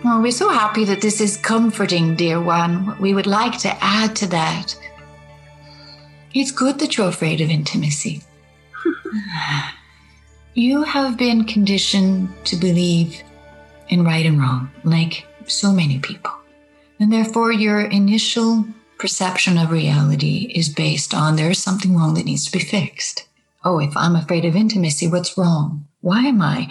Well, 0.02 0.20
we're 0.20 0.32
so 0.32 0.50
happy 0.50 0.84
that 0.84 1.00
this 1.00 1.20
is 1.20 1.38
comforting, 1.38 2.14
dear 2.14 2.40
one. 2.40 2.98
We 3.00 3.14
would 3.14 3.26
like 3.26 3.58
to 3.60 3.74
add 3.82 4.14
to 4.16 4.26
that 4.28 4.74
it's 6.34 6.50
good 6.50 6.78
that 6.80 6.96
you're 6.96 7.08
afraid 7.08 7.40
of 7.40 7.48
intimacy. 7.48 8.20
you 10.54 10.82
have 10.82 11.16
been 11.16 11.44
conditioned 11.44 12.28
to 12.44 12.56
believe 12.56 13.22
in 13.88 14.04
right 14.04 14.26
and 14.26 14.40
wrong, 14.40 14.70
like 14.82 15.26
so 15.46 15.72
many 15.72 15.98
people. 15.98 16.32
And 16.98 17.12
therefore, 17.12 17.52
your 17.52 17.82
initial 17.82 18.64
perception 18.98 19.58
of 19.58 19.70
reality 19.70 20.52
is 20.54 20.68
based 20.68 21.14
on 21.14 21.36
there's 21.36 21.58
something 21.58 21.96
wrong 21.96 22.14
that 22.14 22.24
needs 22.24 22.46
to 22.46 22.52
be 22.52 22.64
fixed. 22.64 23.28
Oh, 23.64 23.78
if 23.78 23.96
I'm 23.96 24.16
afraid 24.16 24.44
of 24.44 24.56
intimacy, 24.56 25.08
what's 25.08 25.38
wrong? 25.38 25.86
Why 26.00 26.20
am 26.24 26.42
I? 26.42 26.70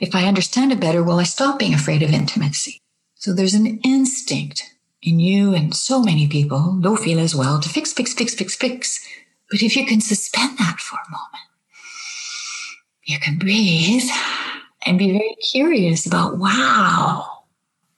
If 0.00 0.14
I 0.14 0.24
understand 0.24 0.72
it 0.72 0.80
better, 0.80 1.02
will 1.02 1.18
I 1.18 1.24
stop 1.24 1.58
being 1.58 1.74
afraid 1.74 2.02
of 2.02 2.12
intimacy? 2.12 2.80
So 3.14 3.32
there's 3.32 3.54
an 3.54 3.78
instinct 3.78 4.74
in 5.06 5.20
you 5.20 5.54
and 5.54 5.74
so 5.74 6.02
many 6.02 6.26
people 6.26 6.78
don't 6.80 6.98
feel 6.98 7.20
as 7.20 7.34
well 7.34 7.60
to 7.60 7.68
fix, 7.68 7.92
fix, 7.92 8.12
fix, 8.12 8.34
fix, 8.34 8.56
fix. 8.56 9.08
But 9.50 9.62
if 9.62 9.76
you 9.76 9.86
can 9.86 10.00
suspend 10.00 10.58
that 10.58 10.80
for 10.80 10.96
a 10.96 11.10
moment, 11.10 11.46
you 13.04 13.20
can 13.20 13.38
breathe 13.38 14.10
and 14.84 14.98
be 14.98 15.12
very 15.12 15.36
curious 15.36 16.06
about, 16.06 16.38
wow, 16.38 17.44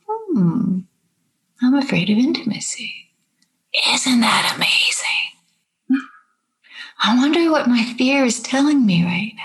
hmm, 0.07 0.81
I'm 1.63 1.75
afraid 1.75 2.11
of 2.11 2.19
intimacy. 2.19 2.95
Isn't 3.93 4.21
that 4.21 4.53
amazing? 4.57 6.05
I 7.01 7.17
wonder 7.17 7.51
what 7.51 7.69
my 7.69 7.85
fear 7.97 8.25
is 8.25 8.41
telling 8.41 8.85
me 8.85 9.05
right 9.05 9.33
now. 9.37 9.45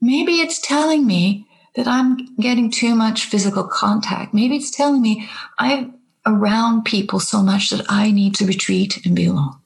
Maybe 0.00 0.34
it's 0.34 0.58
telling 0.58 1.06
me 1.06 1.46
that 1.76 1.88
I'm 1.88 2.34
getting 2.36 2.70
too 2.70 2.94
much 2.94 3.24
physical 3.24 3.64
contact. 3.64 4.34
Maybe 4.34 4.56
it's 4.56 4.70
telling 4.70 5.00
me 5.00 5.28
I'm 5.58 5.94
around 6.26 6.84
people 6.84 7.20
so 7.20 7.42
much 7.42 7.70
that 7.70 7.84
I 7.88 8.10
need 8.10 8.34
to 8.36 8.46
retreat 8.46 9.04
and 9.04 9.14
be 9.14 9.26
alone. 9.26 9.56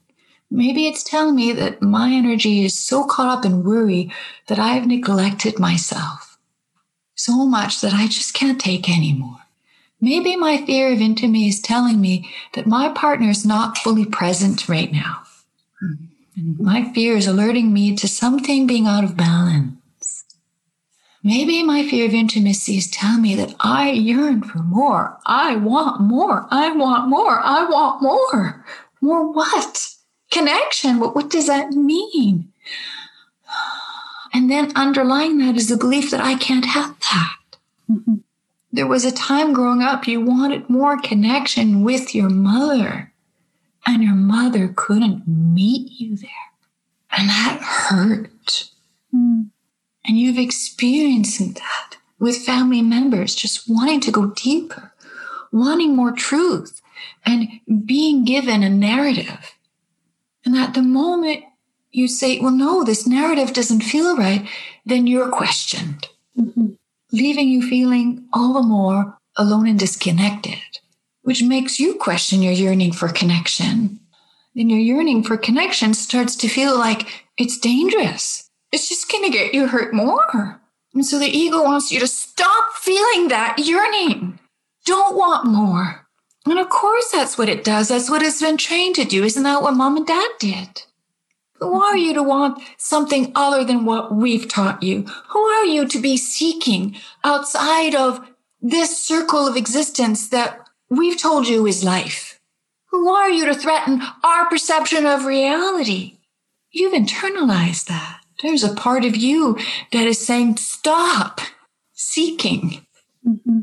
Maybe 0.50 0.86
it's 0.86 1.02
telling 1.02 1.36
me 1.36 1.52
that 1.52 1.82
my 1.82 2.10
energy 2.10 2.64
is 2.64 2.78
so 2.78 3.04
caught 3.04 3.38
up 3.38 3.44
in 3.44 3.64
worry 3.64 4.12
that 4.46 4.58
I've 4.58 4.86
neglected 4.86 5.58
myself 5.58 6.28
so 7.18 7.44
much 7.44 7.80
that 7.80 7.92
I 7.92 8.06
just 8.06 8.32
can't 8.32 8.60
take 8.60 8.88
anymore. 8.88 9.38
Maybe 10.00 10.36
my 10.36 10.64
fear 10.64 10.92
of 10.92 11.00
intimacy 11.00 11.48
is 11.48 11.60
telling 11.60 12.00
me 12.00 12.30
that 12.54 12.66
my 12.66 12.90
partner 12.90 13.28
is 13.28 13.44
not 13.44 13.76
fully 13.76 14.04
present 14.04 14.68
right 14.68 14.92
now. 14.92 15.22
Hmm. 15.80 15.92
And 16.36 16.60
my 16.60 16.92
fear 16.92 17.16
is 17.16 17.26
alerting 17.26 17.72
me 17.72 17.96
to 17.96 18.06
something 18.06 18.68
being 18.68 18.86
out 18.86 19.02
of 19.02 19.16
balance. 19.16 19.77
Maybe 21.22 21.62
my 21.62 21.86
fear 21.86 22.06
of 22.06 22.14
intimacy 22.14 22.76
is 22.76 22.90
telling 22.90 23.22
me 23.22 23.34
that 23.34 23.54
I 23.60 23.90
yearn 23.90 24.42
for 24.42 24.58
more. 24.58 25.18
I 25.26 25.56
want 25.56 26.00
more. 26.00 26.46
I 26.50 26.70
want 26.72 27.08
more. 27.08 27.40
I 27.40 27.64
want 27.64 28.02
more. 28.02 28.64
More 29.00 29.32
what? 29.32 29.94
Connection. 30.30 31.00
But 31.00 31.14
what 31.14 31.30
does 31.30 31.46
that 31.46 31.70
mean? 31.70 32.52
And 34.32 34.50
then 34.50 34.72
underlying 34.76 35.38
that 35.38 35.56
is 35.56 35.68
the 35.68 35.76
belief 35.76 36.10
that 36.10 36.20
I 36.20 36.36
can't 36.36 36.66
have 36.66 36.98
that. 37.00 37.36
Mm-hmm. 37.90 38.14
There 38.70 38.86
was 38.86 39.04
a 39.04 39.12
time 39.12 39.52
growing 39.52 39.82
up 39.82 40.06
you 40.06 40.20
wanted 40.20 40.68
more 40.68 41.00
connection 41.00 41.82
with 41.82 42.14
your 42.14 42.28
mother, 42.28 43.12
and 43.86 44.04
your 44.04 44.14
mother 44.14 44.72
couldn't 44.76 45.26
meet 45.26 45.90
you 45.98 46.16
there. 46.16 46.30
And 47.10 47.28
that 47.28 47.60
hurt. 47.62 48.70
Mm. 49.14 49.48
And 50.08 50.18
you've 50.18 50.38
experienced 50.38 51.38
that 51.38 51.96
with 52.18 52.38
family 52.38 52.80
members, 52.80 53.34
just 53.34 53.68
wanting 53.68 54.00
to 54.00 54.10
go 54.10 54.30
deeper, 54.30 54.94
wanting 55.52 55.94
more 55.94 56.12
truth, 56.12 56.80
and 57.26 57.48
being 57.84 58.24
given 58.24 58.62
a 58.62 58.70
narrative. 58.70 59.54
And 60.46 60.56
at 60.56 60.72
the 60.72 60.82
moment 60.82 61.44
you 61.92 62.08
say, 62.08 62.40
well, 62.40 62.50
no, 62.50 62.84
this 62.84 63.06
narrative 63.06 63.52
doesn't 63.52 63.82
feel 63.82 64.16
right, 64.16 64.48
then 64.86 65.06
you're 65.06 65.28
questioned, 65.28 66.08
mm-hmm. 66.36 66.68
leaving 67.12 67.48
you 67.48 67.68
feeling 67.68 68.26
all 68.32 68.54
the 68.54 68.62
more 68.62 69.18
alone 69.36 69.68
and 69.68 69.78
disconnected, 69.78 70.58
which 71.22 71.42
makes 71.42 71.78
you 71.78 71.94
question 71.94 72.42
your 72.42 72.52
yearning 72.52 72.92
for 72.92 73.08
connection. 73.08 74.00
Then 74.54 74.70
your 74.70 74.80
yearning 74.80 75.22
for 75.22 75.36
connection 75.36 75.92
starts 75.92 76.34
to 76.36 76.48
feel 76.48 76.78
like 76.78 77.26
it's 77.36 77.58
dangerous 77.58 78.47
it's 78.72 78.88
just 78.88 79.10
going 79.10 79.24
to 79.24 79.30
get 79.30 79.54
you 79.54 79.68
hurt 79.68 79.94
more. 79.94 80.60
And 80.94 81.04
so 81.04 81.18
the 81.18 81.26
ego 81.26 81.62
wants 81.62 81.92
you 81.92 82.00
to 82.00 82.06
stop 82.06 82.72
feeling 82.74 83.28
that 83.28 83.58
yearning. 83.58 84.38
Don't 84.84 85.16
want 85.16 85.46
more. 85.46 86.06
And 86.46 86.58
of 86.58 86.68
course, 86.68 87.10
that's 87.10 87.36
what 87.36 87.48
it 87.48 87.64
does. 87.64 87.88
That's 87.88 88.10
what 88.10 88.22
it's 88.22 88.40
been 88.40 88.56
trained 88.56 88.94
to 88.96 89.04
do. 89.04 89.22
Isn't 89.24 89.42
that 89.42 89.62
what 89.62 89.74
mom 89.74 89.96
and 89.98 90.06
dad 90.06 90.30
did? 90.38 90.82
Who 91.60 91.82
are 91.82 91.96
you 91.96 92.14
to 92.14 92.22
want 92.22 92.62
something 92.76 93.32
other 93.34 93.64
than 93.64 93.84
what 93.84 94.14
we've 94.14 94.48
taught 94.48 94.82
you? 94.82 95.02
Who 95.30 95.40
are 95.40 95.64
you 95.64 95.86
to 95.88 96.00
be 96.00 96.16
seeking 96.16 96.96
outside 97.24 97.94
of 97.94 98.26
this 98.60 99.02
circle 99.02 99.46
of 99.46 99.56
existence 99.56 100.28
that 100.28 100.60
we've 100.88 101.20
told 101.20 101.48
you 101.48 101.66
is 101.66 101.84
life? 101.84 102.40
Who 102.90 103.08
are 103.10 103.28
you 103.28 103.44
to 103.46 103.54
threaten 103.54 104.02
our 104.24 104.48
perception 104.48 105.04
of 105.04 105.26
reality? 105.26 106.18
You've 106.70 106.94
internalized 106.94 107.86
that. 107.86 108.17
There's 108.42 108.64
a 108.64 108.74
part 108.74 109.04
of 109.04 109.16
you 109.16 109.58
that 109.92 110.06
is 110.06 110.24
saying, 110.24 110.58
stop 110.58 111.40
seeking. 111.92 112.86
Mm-hmm. 113.26 113.60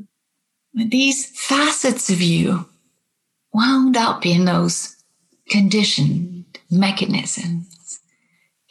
These 0.90 1.28
facets 1.40 2.10
of 2.10 2.22
you 2.22 2.68
wound 3.54 3.96
up 3.96 4.26
in 4.26 4.46
those 4.46 4.98
conditioned 5.50 6.46
mechanisms 6.70 8.00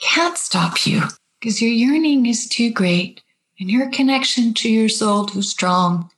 can't 0.01 0.37
stop 0.37 0.87
you 0.87 1.03
because 1.41 1.63
your 1.63 1.71
yearning 1.71 2.27
is 2.27 2.49
too 2.49 2.71
great 2.71 3.23
and 3.59 3.71
your 3.71 3.91
connection 3.91 4.53
to 4.55 4.69
your 4.69 4.89
soul 4.89 5.25
too 5.25 5.43
strong. 5.43 6.11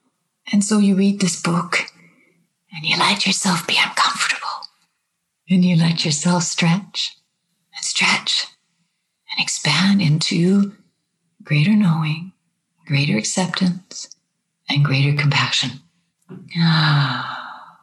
And 0.53 0.65
so 0.65 0.79
you 0.79 0.97
read 0.97 1.21
this 1.21 1.41
book 1.41 1.79
and 2.75 2.85
you 2.85 2.97
let 2.99 3.27
yourself 3.27 3.67
be 3.67 3.79
uncomfortable 3.81 4.49
and 5.49 5.65
you 5.65 5.77
let 5.77 6.05
yourself 6.05 6.43
stretch 6.43 7.17
and 7.75 7.85
stretch 7.85 8.47
and 9.37 9.43
expand 9.43 10.01
into 10.03 10.73
greater 11.43 11.75
knowing, 11.75 12.33
greater 12.87 13.17
acceptance, 13.17 14.09
and 14.69 14.85
greater 14.85 15.17
compassion. 15.21 15.71
Ah. 16.59 17.81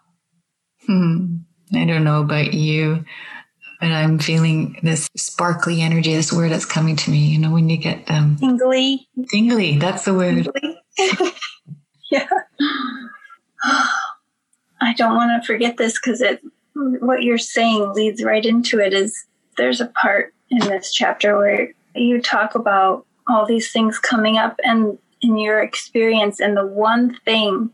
Hmm. 0.85 1.37
I 1.73 1.85
don't 1.85 2.03
know 2.03 2.21
about 2.21 2.53
you. 2.53 3.05
but 3.79 3.91
I'm 3.91 4.19
feeling 4.19 4.77
this 4.83 5.09
sparkly 5.17 5.81
energy, 5.81 6.13
this 6.13 6.31
word 6.31 6.51
that's 6.51 6.65
coming 6.65 6.95
to 6.97 7.11
me, 7.11 7.19
you 7.19 7.39
know, 7.39 7.51
when 7.51 7.69
you 7.69 7.77
get 7.77 8.09
um 8.09 8.37
tingly. 8.37 9.07
Tingly, 9.29 9.77
that's 9.77 10.05
the 10.05 10.13
word. 10.13 10.49
yeah. 12.11 12.27
I 14.81 14.93
don't 14.97 15.15
want 15.15 15.41
to 15.41 15.45
forget 15.45 15.77
this 15.77 15.99
because 15.99 16.21
it 16.21 16.41
what 16.75 17.23
you're 17.23 17.37
saying 17.37 17.93
leads 17.93 18.23
right 18.23 18.45
into 18.45 18.79
it 18.79 18.93
is 18.93 19.25
there's 19.57 19.81
a 19.81 19.87
part 19.87 20.33
in 20.49 20.59
this 20.59 20.93
chapter 20.93 21.37
where 21.37 21.73
you 21.95 22.21
talk 22.21 22.55
about 22.55 23.05
all 23.27 23.45
these 23.45 23.71
things 23.71 23.99
coming 23.99 24.37
up 24.37 24.59
and 24.63 24.97
in 25.21 25.37
your 25.37 25.61
experience 25.61 26.39
and 26.39 26.57
the 26.57 26.65
one 26.65 27.15
thing 27.25 27.71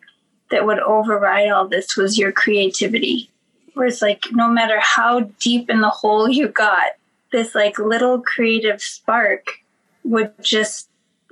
that 0.51 0.65
would 0.65 0.79
override 0.79 1.49
all 1.49 1.67
this 1.67 1.97
was 1.97 2.17
your 2.17 2.31
creativity. 2.31 3.29
Where 3.73 3.87
it's 3.87 4.01
like 4.01 4.25
no 4.31 4.49
matter 4.49 4.79
how 4.79 5.21
deep 5.39 5.69
in 5.69 5.81
the 5.81 5.89
hole 5.89 6.29
you 6.29 6.47
got 6.47 6.91
this 7.31 7.53
like 7.53 7.77
little 7.77 8.21
creative 8.21 8.81
spark 8.81 9.59
would 10.03 10.33
just 10.41 10.89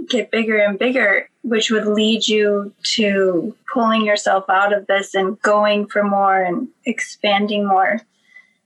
get 0.08 0.32
bigger 0.32 0.58
and 0.58 0.78
bigger 0.78 1.28
which 1.42 1.72
would 1.72 1.88
lead 1.88 2.28
you 2.28 2.74
to 2.84 3.56
pulling 3.74 4.06
yourself 4.06 4.50
out 4.50 4.74
of 4.74 4.86
this 4.88 5.16
and 5.16 5.42
going 5.42 5.88
for 5.88 6.04
more 6.04 6.42
and 6.42 6.68
expanding 6.86 7.66
more. 7.66 8.02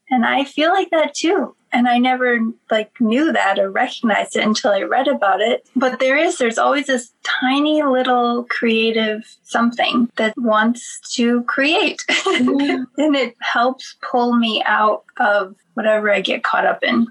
And 0.09 0.25
i 0.25 0.43
feel 0.43 0.71
like 0.71 0.89
that 0.89 1.13
too 1.13 1.55
and 1.73 1.87
i 1.87 1.97
never 1.97 2.39
like 2.69 2.91
knew 2.99 3.31
that 3.31 3.59
or 3.59 3.71
recognized 3.71 4.35
it 4.35 4.43
until 4.43 4.71
i 4.71 4.81
read 4.81 5.07
about 5.07 5.41
it. 5.41 5.67
But 5.75 5.99
there 5.99 6.17
is 6.17 6.37
there's 6.37 6.57
always 6.57 6.87
this 6.87 7.11
tiny 7.23 7.83
little 7.83 8.45
creative 8.49 9.23
something 9.43 10.09
that 10.17 10.33
wants 10.37 10.99
to 11.15 11.43
create. 11.43 12.03
Mm-hmm. 12.09 12.83
and 13.01 13.15
it 13.15 13.35
helps 13.41 13.95
pull 14.09 14.35
me 14.35 14.63
out 14.65 15.03
of 15.17 15.55
whatever 15.73 16.11
i 16.11 16.21
get 16.21 16.43
caught 16.43 16.65
up 16.65 16.83
in. 16.83 17.07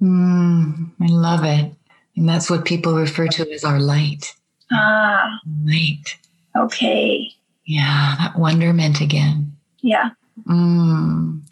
Mm, 0.00 0.90
i 1.00 1.06
love 1.06 1.44
it. 1.44 1.72
And 2.16 2.28
that's 2.28 2.50
what 2.50 2.64
people 2.64 2.94
refer 2.94 3.26
to 3.28 3.50
as 3.52 3.64
our 3.64 3.80
light. 3.80 4.34
Ah. 4.70 5.38
Light. 5.64 6.18
Okay. 6.56 7.30
Yeah 7.64 8.16
that 8.18 8.38
wonderment 8.38 9.00
again. 9.00 9.56
Yeah. 9.80 10.10
Mm. 10.48 11.42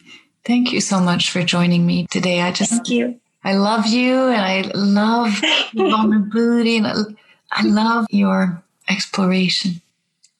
Thank 0.44 0.72
you 0.72 0.80
so 0.80 1.00
much 1.00 1.30
for 1.30 1.42
joining 1.42 1.86
me 1.86 2.06
today. 2.06 2.40
I 2.40 2.50
just 2.52 2.70
Thank 2.70 2.88
you. 2.90 3.20
I 3.44 3.54
love 3.54 3.86
you 3.86 4.28
and 4.28 4.40
I 4.40 4.70
love 4.74 5.40
vulnerability 5.74 6.76
and 6.78 6.86
I, 6.86 6.94
I 7.52 7.62
love 7.62 8.06
your 8.10 8.62
exploration. 8.88 9.80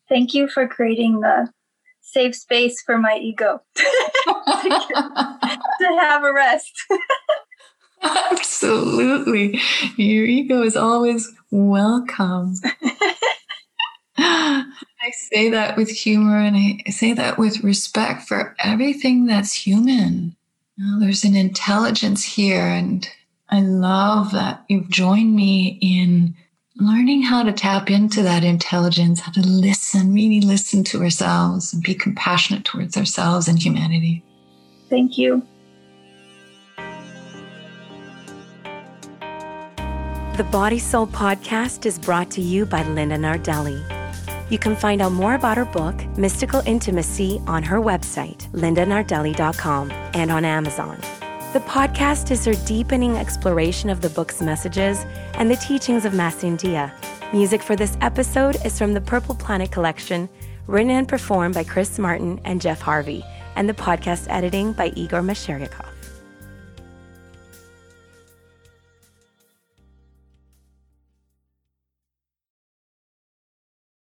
Thank 0.08 0.34
you 0.34 0.48
for 0.48 0.66
creating 0.66 1.20
the 1.20 1.50
safe 2.00 2.34
space 2.34 2.82
for 2.82 2.98
my 2.98 3.16
ego 3.16 3.62
to 3.76 3.84
have 6.00 6.24
a 6.24 6.32
rest. 6.32 6.72
Absolutely. 8.02 9.60
Your 9.96 10.24
ego 10.24 10.62
is 10.62 10.76
always 10.76 11.30
welcome. 11.50 12.54
I 15.32 15.36
say 15.36 15.50
that 15.50 15.76
with 15.76 15.90
humor 15.90 16.38
and 16.38 16.56
I 16.56 16.90
say 16.90 17.12
that 17.12 17.38
with 17.38 17.62
respect 17.62 18.26
for 18.26 18.56
everything 18.58 19.26
that's 19.26 19.52
human. 19.52 20.34
You 20.76 20.84
know, 20.84 20.98
there's 20.98 21.24
an 21.24 21.36
intelligence 21.36 22.24
here, 22.24 22.66
and 22.66 23.08
I 23.48 23.60
love 23.60 24.32
that 24.32 24.64
you've 24.68 24.88
joined 24.88 25.36
me 25.36 25.78
in 25.80 26.34
learning 26.76 27.22
how 27.22 27.44
to 27.44 27.52
tap 27.52 27.90
into 27.90 28.22
that 28.22 28.42
intelligence, 28.42 29.20
how 29.20 29.30
to 29.32 29.46
listen, 29.46 30.12
really 30.12 30.40
listen 30.40 30.82
to 30.84 31.02
ourselves 31.02 31.72
and 31.72 31.82
be 31.82 31.94
compassionate 31.94 32.64
towards 32.64 32.96
ourselves 32.96 33.46
and 33.46 33.62
humanity. 33.62 34.24
Thank 34.88 35.16
you. 35.16 35.46
The 40.36 40.48
Body 40.50 40.78
Soul 40.78 41.06
podcast 41.06 41.86
is 41.86 41.98
brought 41.98 42.30
to 42.32 42.40
you 42.40 42.64
by 42.66 42.82
Linda 42.84 43.18
Nardelli. 43.18 43.99
You 44.50 44.58
can 44.58 44.74
find 44.74 45.00
out 45.00 45.12
more 45.12 45.34
about 45.34 45.56
her 45.56 45.64
book, 45.64 45.94
Mystical 46.18 46.60
Intimacy, 46.66 47.40
on 47.46 47.62
her 47.62 47.80
website, 47.80 48.50
lindanardelli.com, 48.50 49.90
and 49.92 50.30
on 50.32 50.44
Amazon. 50.44 50.98
The 51.52 51.60
podcast 51.60 52.32
is 52.32 52.44
her 52.44 52.54
deepening 52.66 53.16
exploration 53.16 53.90
of 53.90 54.00
the 54.00 54.10
book's 54.10 54.40
messages 54.40 55.04
and 55.34 55.48
the 55.48 55.56
teachings 55.56 56.04
of 56.04 56.14
Mass 56.14 56.42
India. 56.42 56.92
Music 57.32 57.62
for 57.62 57.76
this 57.76 57.96
episode 58.00 58.56
is 58.64 58.76
from 58.76 58.92
the 58.92 59.00
Purple 59.00 59.36
Planet 59.36 59.70
collection, 59.70 60.28
written 60.66 60.90
and 60.90 61.08
performed 61.08 61.54
by 61.54 61.62
Chris 61.62 61.96
Martin 61.96 62.40
and 62.44 62.60
Geoff 62.60 62.80
Harvey, 62.80 63.24
and 63.54 63.68
the 63.68 63.74
podcast 63.74 64.26
editing 64.28 64.72
by 64.72 64.92
Igor 64.96 65.22
Masheryakov. 65.22 65.89